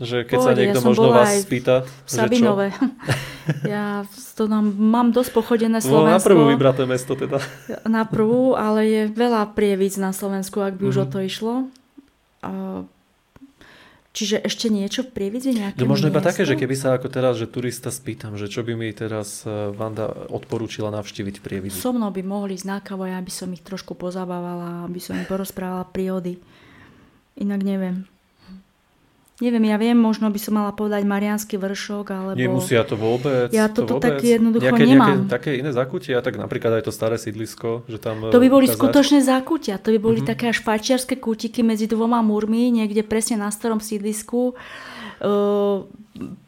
[0.00, 1.74] Že keď sa Pohode, niekto ja možno vás spýta,
[2.04, 2.52] že čo?
[3.68, 6.24] Ja to nám, mám dosť pochodené No, na Slovensko.
[6.24, 7.44] prvú vybraté mesto teda.
[7.84, 11.02] Na prvú, ale je veľa prievíc na Slovensku, ak by už Mhm.
[11.02, 11.54] o to išlo.
[14.14, 15.58] Čiže ešte niečo v prievidzi?
[15.58, 18.62] Nejaké No možno iba také, že keby sa ako teraz, že turista spýtam, že čo
[18.62, 21.82] by mi teraz eh, Vanda odporúčila navštíviť v prievidzi.
[21.82, 25.18] So mnou by mohli ísť na kávu, ja by som ich trošku pozabávala, aby som
[25.18, 26.38] im porozprávala príhody.
[27.34, 28.06] Inak neviem.
[29.42, 32.38] Neviem, ja viem, možno by som mala povedať Mariánsky vršok, alebo...
[32.38, 33.50] Nemusia to vôbec.
[33.50, 34.22] Ja to toto vôbec.
[34.22, 35.26] tak jednoducho nejaké, nemám.
[35.26, 38.30] Nejaké, také iné zakutia, tak napríklad aj to staré sídlisko, že tam...
[38.30, 38.78] To by boli ukázať.
[38.78, 39.74] skutočné zákutia.
[39.82, 40.28] To by boli Mhm.
[40.30, 44.54] také až fajčiarske kútiky medzi dvoma múrmi, niekde presne na starom sídlisku,
[45.18, 45.32] e,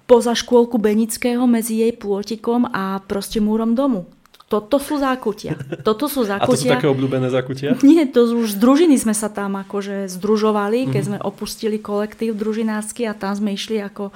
[0.07, 4.07] poza škôlku Benického medzi jej plôtikom a proste múrom domu.
[4.47, 5.59] Toto sú zákutia.
[5.83, 6.79] Toto sú A to sú zákutia.
[6.79, 7.75] také obľúbené zakutia?
[7.83, 11.09] Nie, to už z družiny sme sa tam akože združovali, keď Mhm.
[11.09, 14.15] sme opustili kolektív družinársky a tam sme išli ako,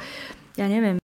[0.55, 1.03] ja neviem,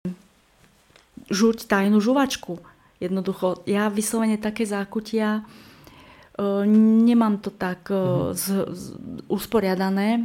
[1.26, 2.62] žuť tajnú žuvačku.
[2.96, 5.42] Jednoducho, ja vyslovene také zákutia
[6.32, 6.62] e,
[7.02, 7.98] nemám to tak e,
[8.32, 8.84] z, z,
[9.26, 10.20] usporiadané e,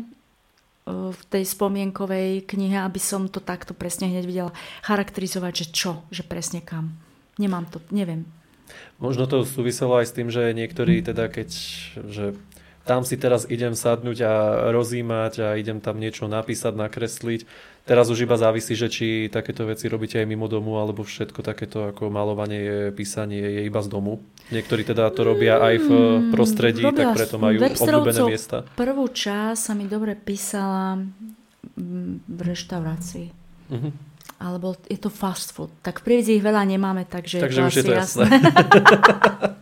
[1.12, 4.52] v tej spomienkovej knihe, aby som to takto presne hneď videla
[4.86, 6.95] charakterizovať, že čo, že presne kam.
[7.36, 8.24] Nemám to, neviem.
[9.02, 11.49] Možno to súviselo aj s tým, že niektorí teda keď,
[12.06, 12.38] že
[12.82, 14.34] tam si teraz idem sadnúť a
[14.74, 17.45] rozímať a idem tam niečo napísať, nakresliť.
[17.86, 21.89] Teraz už iba závisí, že či takéto veci robíte aj mimo domu, alebo všetko takéto
[21.93, 24.22] ako malovanie, písanie je iba z domu.
[24.54, 25.89] Niektorí teda to robia aj v
[26.30, 28.66] prostredí, Mm, tak preto majú obľúbené miesta.
[28.78, 31.02] Prvú časť sa mi dobre písala
[31.78, 33.28] mm, v reštaurácii.
[33.70, 34.11] Mhm.
[34.42, 35.70] Alebo je to fast food.
[35.86, 38.26] Tak v Prievidzi ich veľa nemáme, takže, Takže už je to jasné.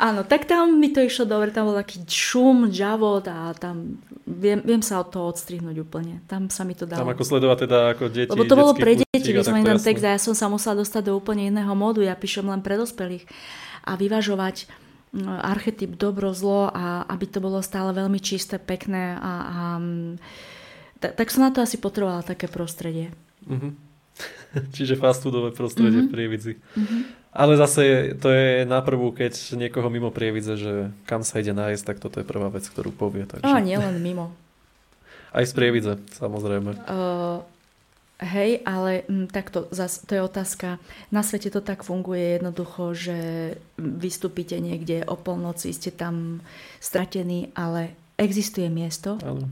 [0.00, 4.60] Áno, tak tam mi to išlo dobre, tam bol taký šum, žavot a tam viem,
[4.64, 6.24] viem sa od toho odstrihnúť úplne.
[6.24, 7.04] Tam sa mi to dalo.
[7.04, 8.32] Tam ako sledovať teda ako deti.
[8.32, 9.84] Lebo to bolo pre deti, takto ten jasné.
[9.92, 12.00] text a ja som sa musela dostať do úplne iného módu.
[12.00, 13.28] Ja píšem len pre dospelých.
[13.84, 14.68] A vyvažovať
[15.12, 20.16] mm, archetyp dobro, zlo a aby to bolo stále veľmi čisté, pekné a, a mm,
[21.00, 23.12] tak, tak som na to asi potrebovala také prostredie.
[23.50, 23.70] Mhm.
[24.76, 26.06] Čiže fast foodové prostredie Mhm.
[26.06, 26.52] v Prievidzi.
[27.30, 30.72] Ale zase to je na prvú, keď niekoho mimo Prievidze, že
[31.06, 33.22] kam sa ide nájsť, tak toto je prvá vec, ktorú povie.
[33.22, 33.46] Takže...
[33.46, 34.34] A nielen mimo.
[35.36, 36.74] Aj z Prievidze, samozrejme.
[36.90, 37.38] Uh,
[38.18, 40.82] hej, ale m, takto, zas, to je otázka.
[41.08, 43.18] Na svete to tak funguje jednoducho, že
[43.78, 46.42] vystúpite niekde o polnoci, ste tam
[46.82, 49.46] stratení, ale existuje miesto, Áno.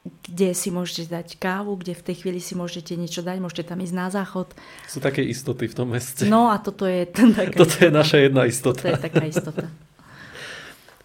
[0.00, 3.78] Kde si môžete dať kávu, kde v tej chvíli si môžete niečo dať, môžete tam
[3.78, 4.48] ísť na záchod.
[4.86, 6.24] Sú také istoty v tom meste.
[6.24, 7.04] No a toto je
[7.36, 7.98] taká Toto je istota.
[7.98, 8.82] naša jedna Toto istota.
[8.82, 9.66] je taká istota.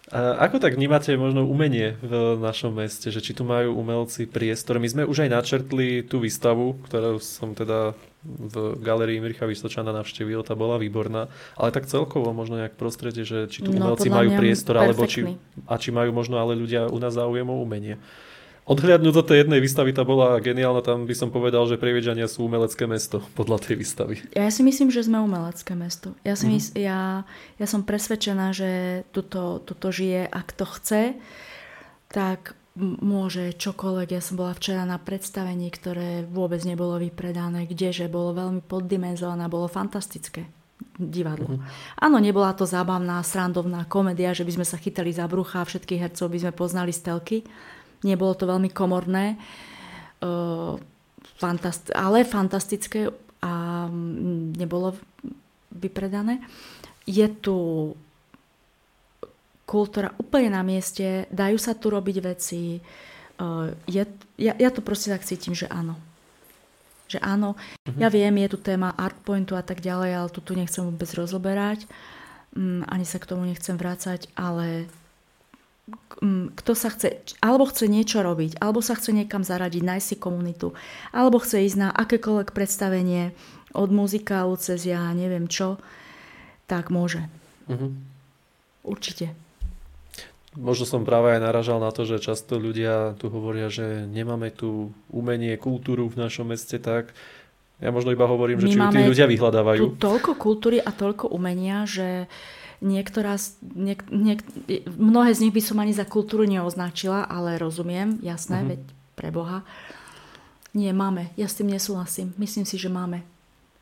[0.06, 4.78] A ako tak vnímate možno umenie v našom meste, že či tu majú umelci priestor?
[4.78, 7.90] My sme už aj načrtli tú výstavu, ktorú som teda
[8.22, 13.50] v galerii Mircha Vysočana navštívil, tá bola výborná, ale tak celkovo možno nejak prostredie, že
[13.50, 15.34] či tu No, umelci podľa majú priestor, alebo či, perfektný.
[15.66, 17.98] a či majú možno ale ľudia u nás záujem o umenie.
[18.66, 22.50] Odhliadnúť do tej jednej výstavy, tá bola geniálna, tam by som povedal, že Prievidžania sú
[22.50, 24.18] umelecké mesto podľa tej výstavy.
[24.34, 26.18] Ja si myslím, že sme umelecké mesto.
[26.26, 26.52] Ja, si Mhm.
[26.52, 27.22] mys- ja,
[27.62, 31.14] ja som presvedčená, že tuto, tuto žije, ak to chce,
[32.10, 32.58] tak
[33.00, 34.18] môže čokoľvek.
[34.18, 39.70] Ja som bola včera na predstavení, ktoré vôbec nebolo vypredané, kdeže bolo veľmi poddimenzované, bolo
[39.70, 40.44] fantastické
[40.98, 41.56] divadlo.
[41.56, 42.02] Mm-hmm.
[42.02, 46.02] Áno, nebola to zábavná, srandovná komédia, že by sme sa chytali za brucha a všetkých
[46.02, 47.38] hercov by sme poznali z telky.
[48.06, 49.34] Nebolo to veľmi komorné,
[50.22, 50.78] uh,
[51.42, 53.10] fantast- ale fantastické
[53.42, 54.94] a mm, nebolo
[55.74, 56.40] vypredané.
[57.04, 57.92] Je tu
[59.66, 62.78] kultúra úplne na mieste, dajú sa tu robiť veci.
[63.36, 64.06] Uh, je,
[64.38, 65.98] ja, ja to proste tak cítim, že áno.
[67.10, 67.98] Že áno, uh-huh.
[67.98, 71.84] ja viem, je tu téma artpointu a tak ďalej, ale tu, tu nechcem vôbec rozoberať,
[72.54, 74.90] um, ani sa k tomu nechcem vrácať, ale
[76.56, 80.74] kto sa chce, alebo chce niečo robiť, alebo sa chce niekam zaradiť, nájsť si komunitu,
[81.14, 83.30] alebo chce ísť na akékoľvek predstavenie
[83.70, 85.78] od muzikálu cez ja neviem čo,
[86.66, 87.22] tak môže.
[87.70, 87.94] Uh-huh.
[88.82, 89.30] Určite.
[90.56, 94.90] Možno som práve aj naražal na to, že často ľudia tu hovoria, že nemáme tu
[95.12, 97.12] umenie, kultúru v našom meste tak.
[97.76, 99.80] Ja možno iba hovorím, že My či ju tí ľudia vyhľadávajú.
[99.84, 102.24] Tu toľko kultúry a toľko umenia, že
[102.84, 104.40] niektorá, niek, niek,
[104.86, 108.70] mnohé z nich by som ani za kultúru neoznačila, ale rozumiem, jasné, uh-huh.
[108.76, 108.80] veď
[109.16, 109.64] pre Boha.
[110.76, 111.32] Nie, máme.
[111.40, 112.36] Ja s tým nesúhlasím.
[112.36, 113.24] Myslím si, že máme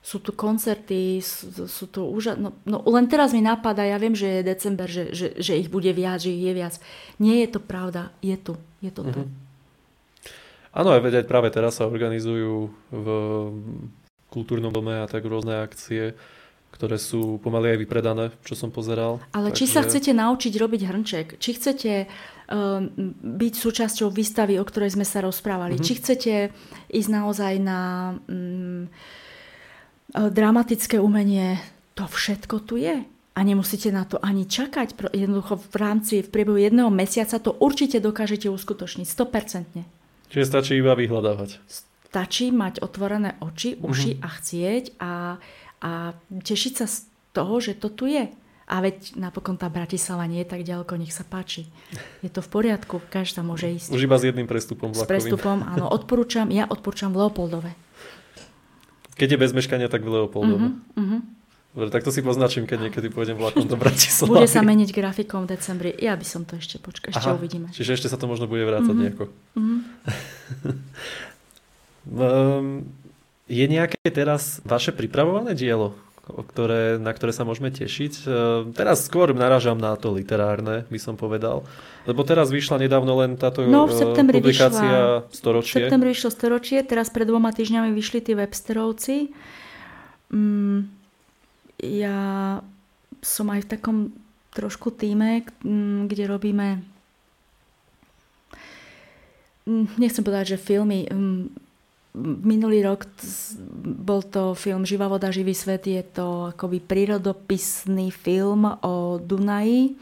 [0.04, 2.36] sú tu koncerty, sú, sú tu úžasné.
[2.36, 5.72] No, no len teraz mi napadá, ja viem, že je december, že, že, že ich
[5.72, 6.76] bude viac, že ich je viac.
[7.16, 9.24] Nie je to pravda, je tu, je to tu.
[9.24, 9.42] Mm-hmm.
[10.76, 13.06] Áno, aj veď práve teraz sa organizujú v
[14.28, 16.12] kultúrnom dome a tak rôzne akcie,
[16.74, 19.22] ktoré sú pomaly aj vypredané, čo som pozeral.
[19.30, 19.58] Ale Takže...
[19.62, 21.92] či sa chcete naučiť robiť hrnček, či chcete
[22.50, 22.90] um,
[23.38, 25.86] byť súčasťou výstavy, o ktorej sme sa rozprávali, mm-hmm.
[25.86, 26.32] či chcete
[26.90, 27.80] ísť naozaj na...
[28.26, 28.90] Um,
[30.14, 31.58] dramatické umenie,
[31.98, 33.02] to všetko tu je.
[33.34, 34.94] A nemusíte na to ani čakať.
[35.10, 39.06] Jednoducho v rámci, v priebehu jedného mesiaca to určite dokážete uskutočniť.
[39.10, 39.82] 100%.
[40.30, 41.58] Čiže stačí iba vyhľadávať.
[41.66, 44.22] Stačí mať otvorené oči, uši uh-huh.
[44.22, 45.10] a chcieť a,
[45.84, 47.04] a tešiť sa z
[47.36, 48.32] toho, že to tu je.
[48.64, 51.68] A veď napokon tá Bratislava nie je tak ďaleko, nech sa páči.
[52.24, 53.92] Je to v poriadku, každá môže ísť.
[53.92, 55.04] Už iba s jedným prestupom vlakovým.
[55.04, 57.76] S prestupom, áno, odporúčam, ja odporúčam v Leopoldove.
[59.20, 60.72] Keď je bez meškania, tak v Leopoldove.
[60.72, 61.20] Uh-huh, uh-huh.
[61.76, 64.32] Dobre, tak to si poznačím, keď niekedy pôjdem vlakom do Bratislavy.
[64.32, 65.90] Bude sa meniť grafikom v decembri.
[66.00, 67.68] Ja by som to ešte počkal, ešte Aha, uvidíme.
[67.68, 69.04] Čiže ešte sa to možno bude vrácať uh-huh.
[69.04, 69.24] nejako.
[69.60, 69.78] Uh-huh.
[72.16, 72.88] um,
[73.44, 75.92] je nejaké teraz vaše pripravované dielo,
[76.24, 78.12] ktoré, na ktoré sa môžeme tešiť?
[78.24, 78.28] Uh,
[78.72, 81.68] teraz skôr narážam na to literárne, by som povedal.
[82.08, 85.76] Lebo teraz vyšla nedávno len táto no, v septembri publikácia vyšla, Storočie.
[85.76, 89.32] V septembri vyšlo Storočie, teraz pred dvoma týždňami vyšli tí Websterovci.
[90.32, 90.88] Mm,
[91.84, 92.20] ja
[93.20, 93.96] som aj v takom
[94.56, 96.66] trošku týme, mm, kde robíme
[99.68, 101.08] mm, nechcem povedať, že filmy.
[102.14, 103.10] Mm, minulý rok
[103.84, 105.86] bol to film Živá voda, živý svet.
[105.90, 109.98] Je to akoby prírodopisný film o Dunaji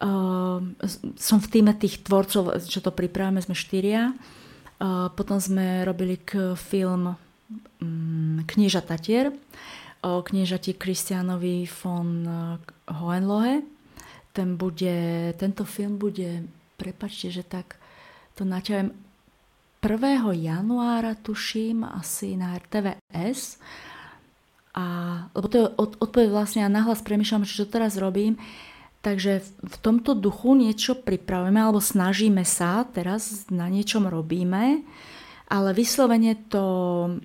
[0.00, 0.80] Ehm,
[1.20, 4.16] som v týme tých tvorcov, čo to pripravíme, sme štyria.
[4.80, 9.28] Uh, potom sme robili k film um, Knieža Tatier
[10.00, 12.56] o kniežati Kristianovi von uh,
[12.88, 13.60] Hohenlohe.
[14.32, 16.48] Ten bude, tento film bude,
[16.80, 17.76] prepačte, že tak
[18.40, 18.96] to naťahujem
[19.80, 20.32] 1.
[20.32, 23.56] januára, tuším, asi na RTVS.
[24.76, 24.84] A,
[25.34, 28.36] lebo to je od, odpoveď vlastne a nahlas premyšľam, čo teraz robím.
[29.00, 34.84] Takže v tomto duchu niečo pripravujeme alebo snažíme sa, teraz na niečom robíme,
[35.48, 36.66] ale vyslovene to,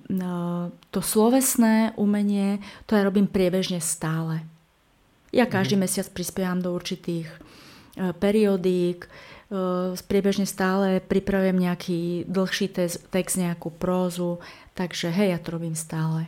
[0.08, 0.24] e,
[0.88, 4.40] to slovesné umenie, to ja robím priebežne stále.
[5.36, 5.52] Ja mhm.
[5.52, 5.82] každý mm.
[5.84, 7.38] mesiac prispievam do určitých e,
[8.16, 9.04] periodík,
[10.10, 12.66] priebežne stále pripravujem nejaký dlhší
[13.10, 14.42] text, nejakú prózu,
[14.74, 16.26] takže hej, ja to robím stále.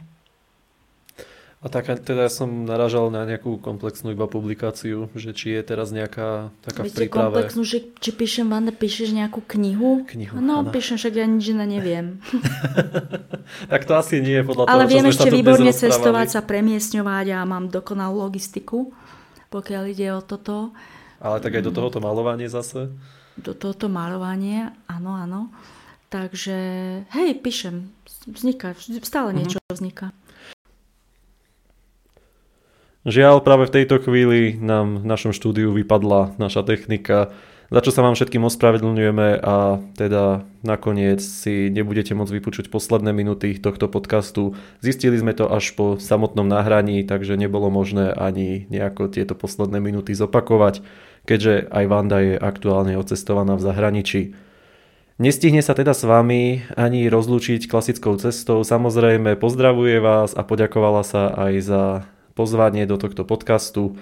[1.58, 6.54] A tak teda som naražal na nejakú komplexnú iba publikáciu, že či je teraz nejaká
[6.62, 7.34] taká Viete, v príprave.
[7.34, 10.06] komplexnú, že či píšem, Vanda, píšeš nejakú knihu?
[10.06, 10.70] Knihu, No, áno.
[10.70, 12.22] píšem, však ja nič na neviem.
[13.74, 17.38] tak to asi nie je podľa Ale toho, viem ešte výborne cestovať, sa premiesňovať a
[17.42, 18.94] mám dokonalú logistiku,
[19.50, 20.70] pokiaľ ide o toto.
[21.18, 22.94] Ale tak aj do tohoto malovanie zase?
[23.38, 25.40] Do tohoto malovanie, áno, áno.
[26.08, 26.56] Takže,
[27.12, 27.92] hej, píšem,
[28.24, 28.72] vzniká,
[29.04, 29.36] stále mhm.
[29.36, 29.76] niečo mm-hmm.
[29.76, 30.06] vzniká.
[33.08, 37.32] Žiaľ, práve v tejto chvíli nám v našom štúdiu vypadla naša technika.
[37.72, 43.56] za čo sa vám všetkým ospravedlňujeme a teda nakoniec si nebudete môcť vypočuť posledné minúty
[43.56, 44.60] tohto podcastu.
[44.84, 50.12] Zistili sme to až po samotnom nahraní, takže nebolo možné ani nejako tieto posledné minúty
[50.12, 50.84] zopakovať,
[51.28, 54.22] keďže aj Vanda je aktuálne odcestovaná v zahraničí.
[55.20, 58.64] Nestihne sa teda s vami ani rozlúčiť klasickou cestou.
[58.64, 61.82] Samozrejme pozdravuje vás a poďakovala sa aj za
[62.32, 63.98] pozvanie do tohto podcastu.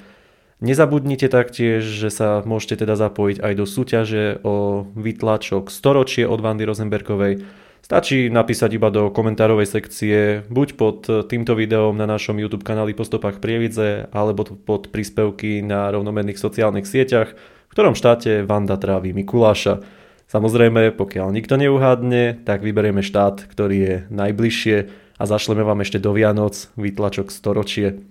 [0.60, 6.68] Nezabudnite taktiež, že sa môžete teda zapojiť aj do súťaže o vytlačok storočie od Vandy
[6.68, 7.44] Rosenbergovej.
[7.86, 13.06] Stačí napísať iba do komentárovej sekcie, buď pod týmto videom na našom YouTube kanáli Po
[13.06, 19.86] stopách Prievidze, alebo pod príspevky na rovnomenných sociálnych sieťach, v ktorom štáte Vanda trávi Mikuláša.
[20.26, 24.76] Samozrejme, pokiaľ nikto neuhádne, tak vyberieme štát, ktorý je najbližšie
[25.14, 28.02] a zašleme vám ešte do Vianoc výtlačok storočie.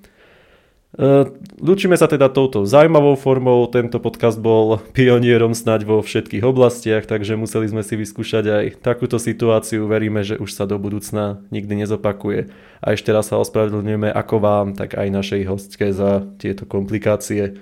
[0.96, 1.30] E,
[1.60, 7.40] Lúčime sa teda touto zaujímavou formou, tento podcast bol pionierom snať vo všetkých oblastiach, takže
[7.40, 12.52] museli sme si vyskúšať aj takúto situáciu, veríme, že už sa do budúcna nikdy nezopakuje.
[12.80, 17.60] A ešte raz sa ospravedlňujeme ako vám, tak aj našej hostke za tieto komplikácie.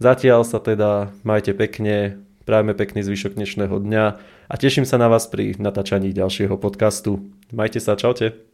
[0.00, 4.04] Zatiaľ sa teda majte pekne, Prajeme pekný zvyšok dnešného dňa
[4.52, 7.32] a teším sa na vás pri natáčaní ďalšieho podcastu.
[7.48, 8.53] Majte sa, čaute.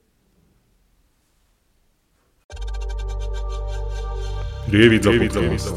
[4.70, 5.74] Prievidza podcast.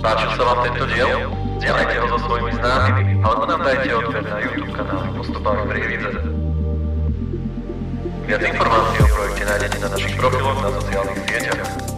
[0.00, 1.28] Páčil sa vám tento diel?
[1.60, 6.10] Zdieľajte ho so svojimi známymi alebo nám dajte odber na YouTube kanáli Postupách Prievidze.
[8.24, 11.93] Viac informácií o projekte nájdete na našich profiloch na sociálnych sieťach.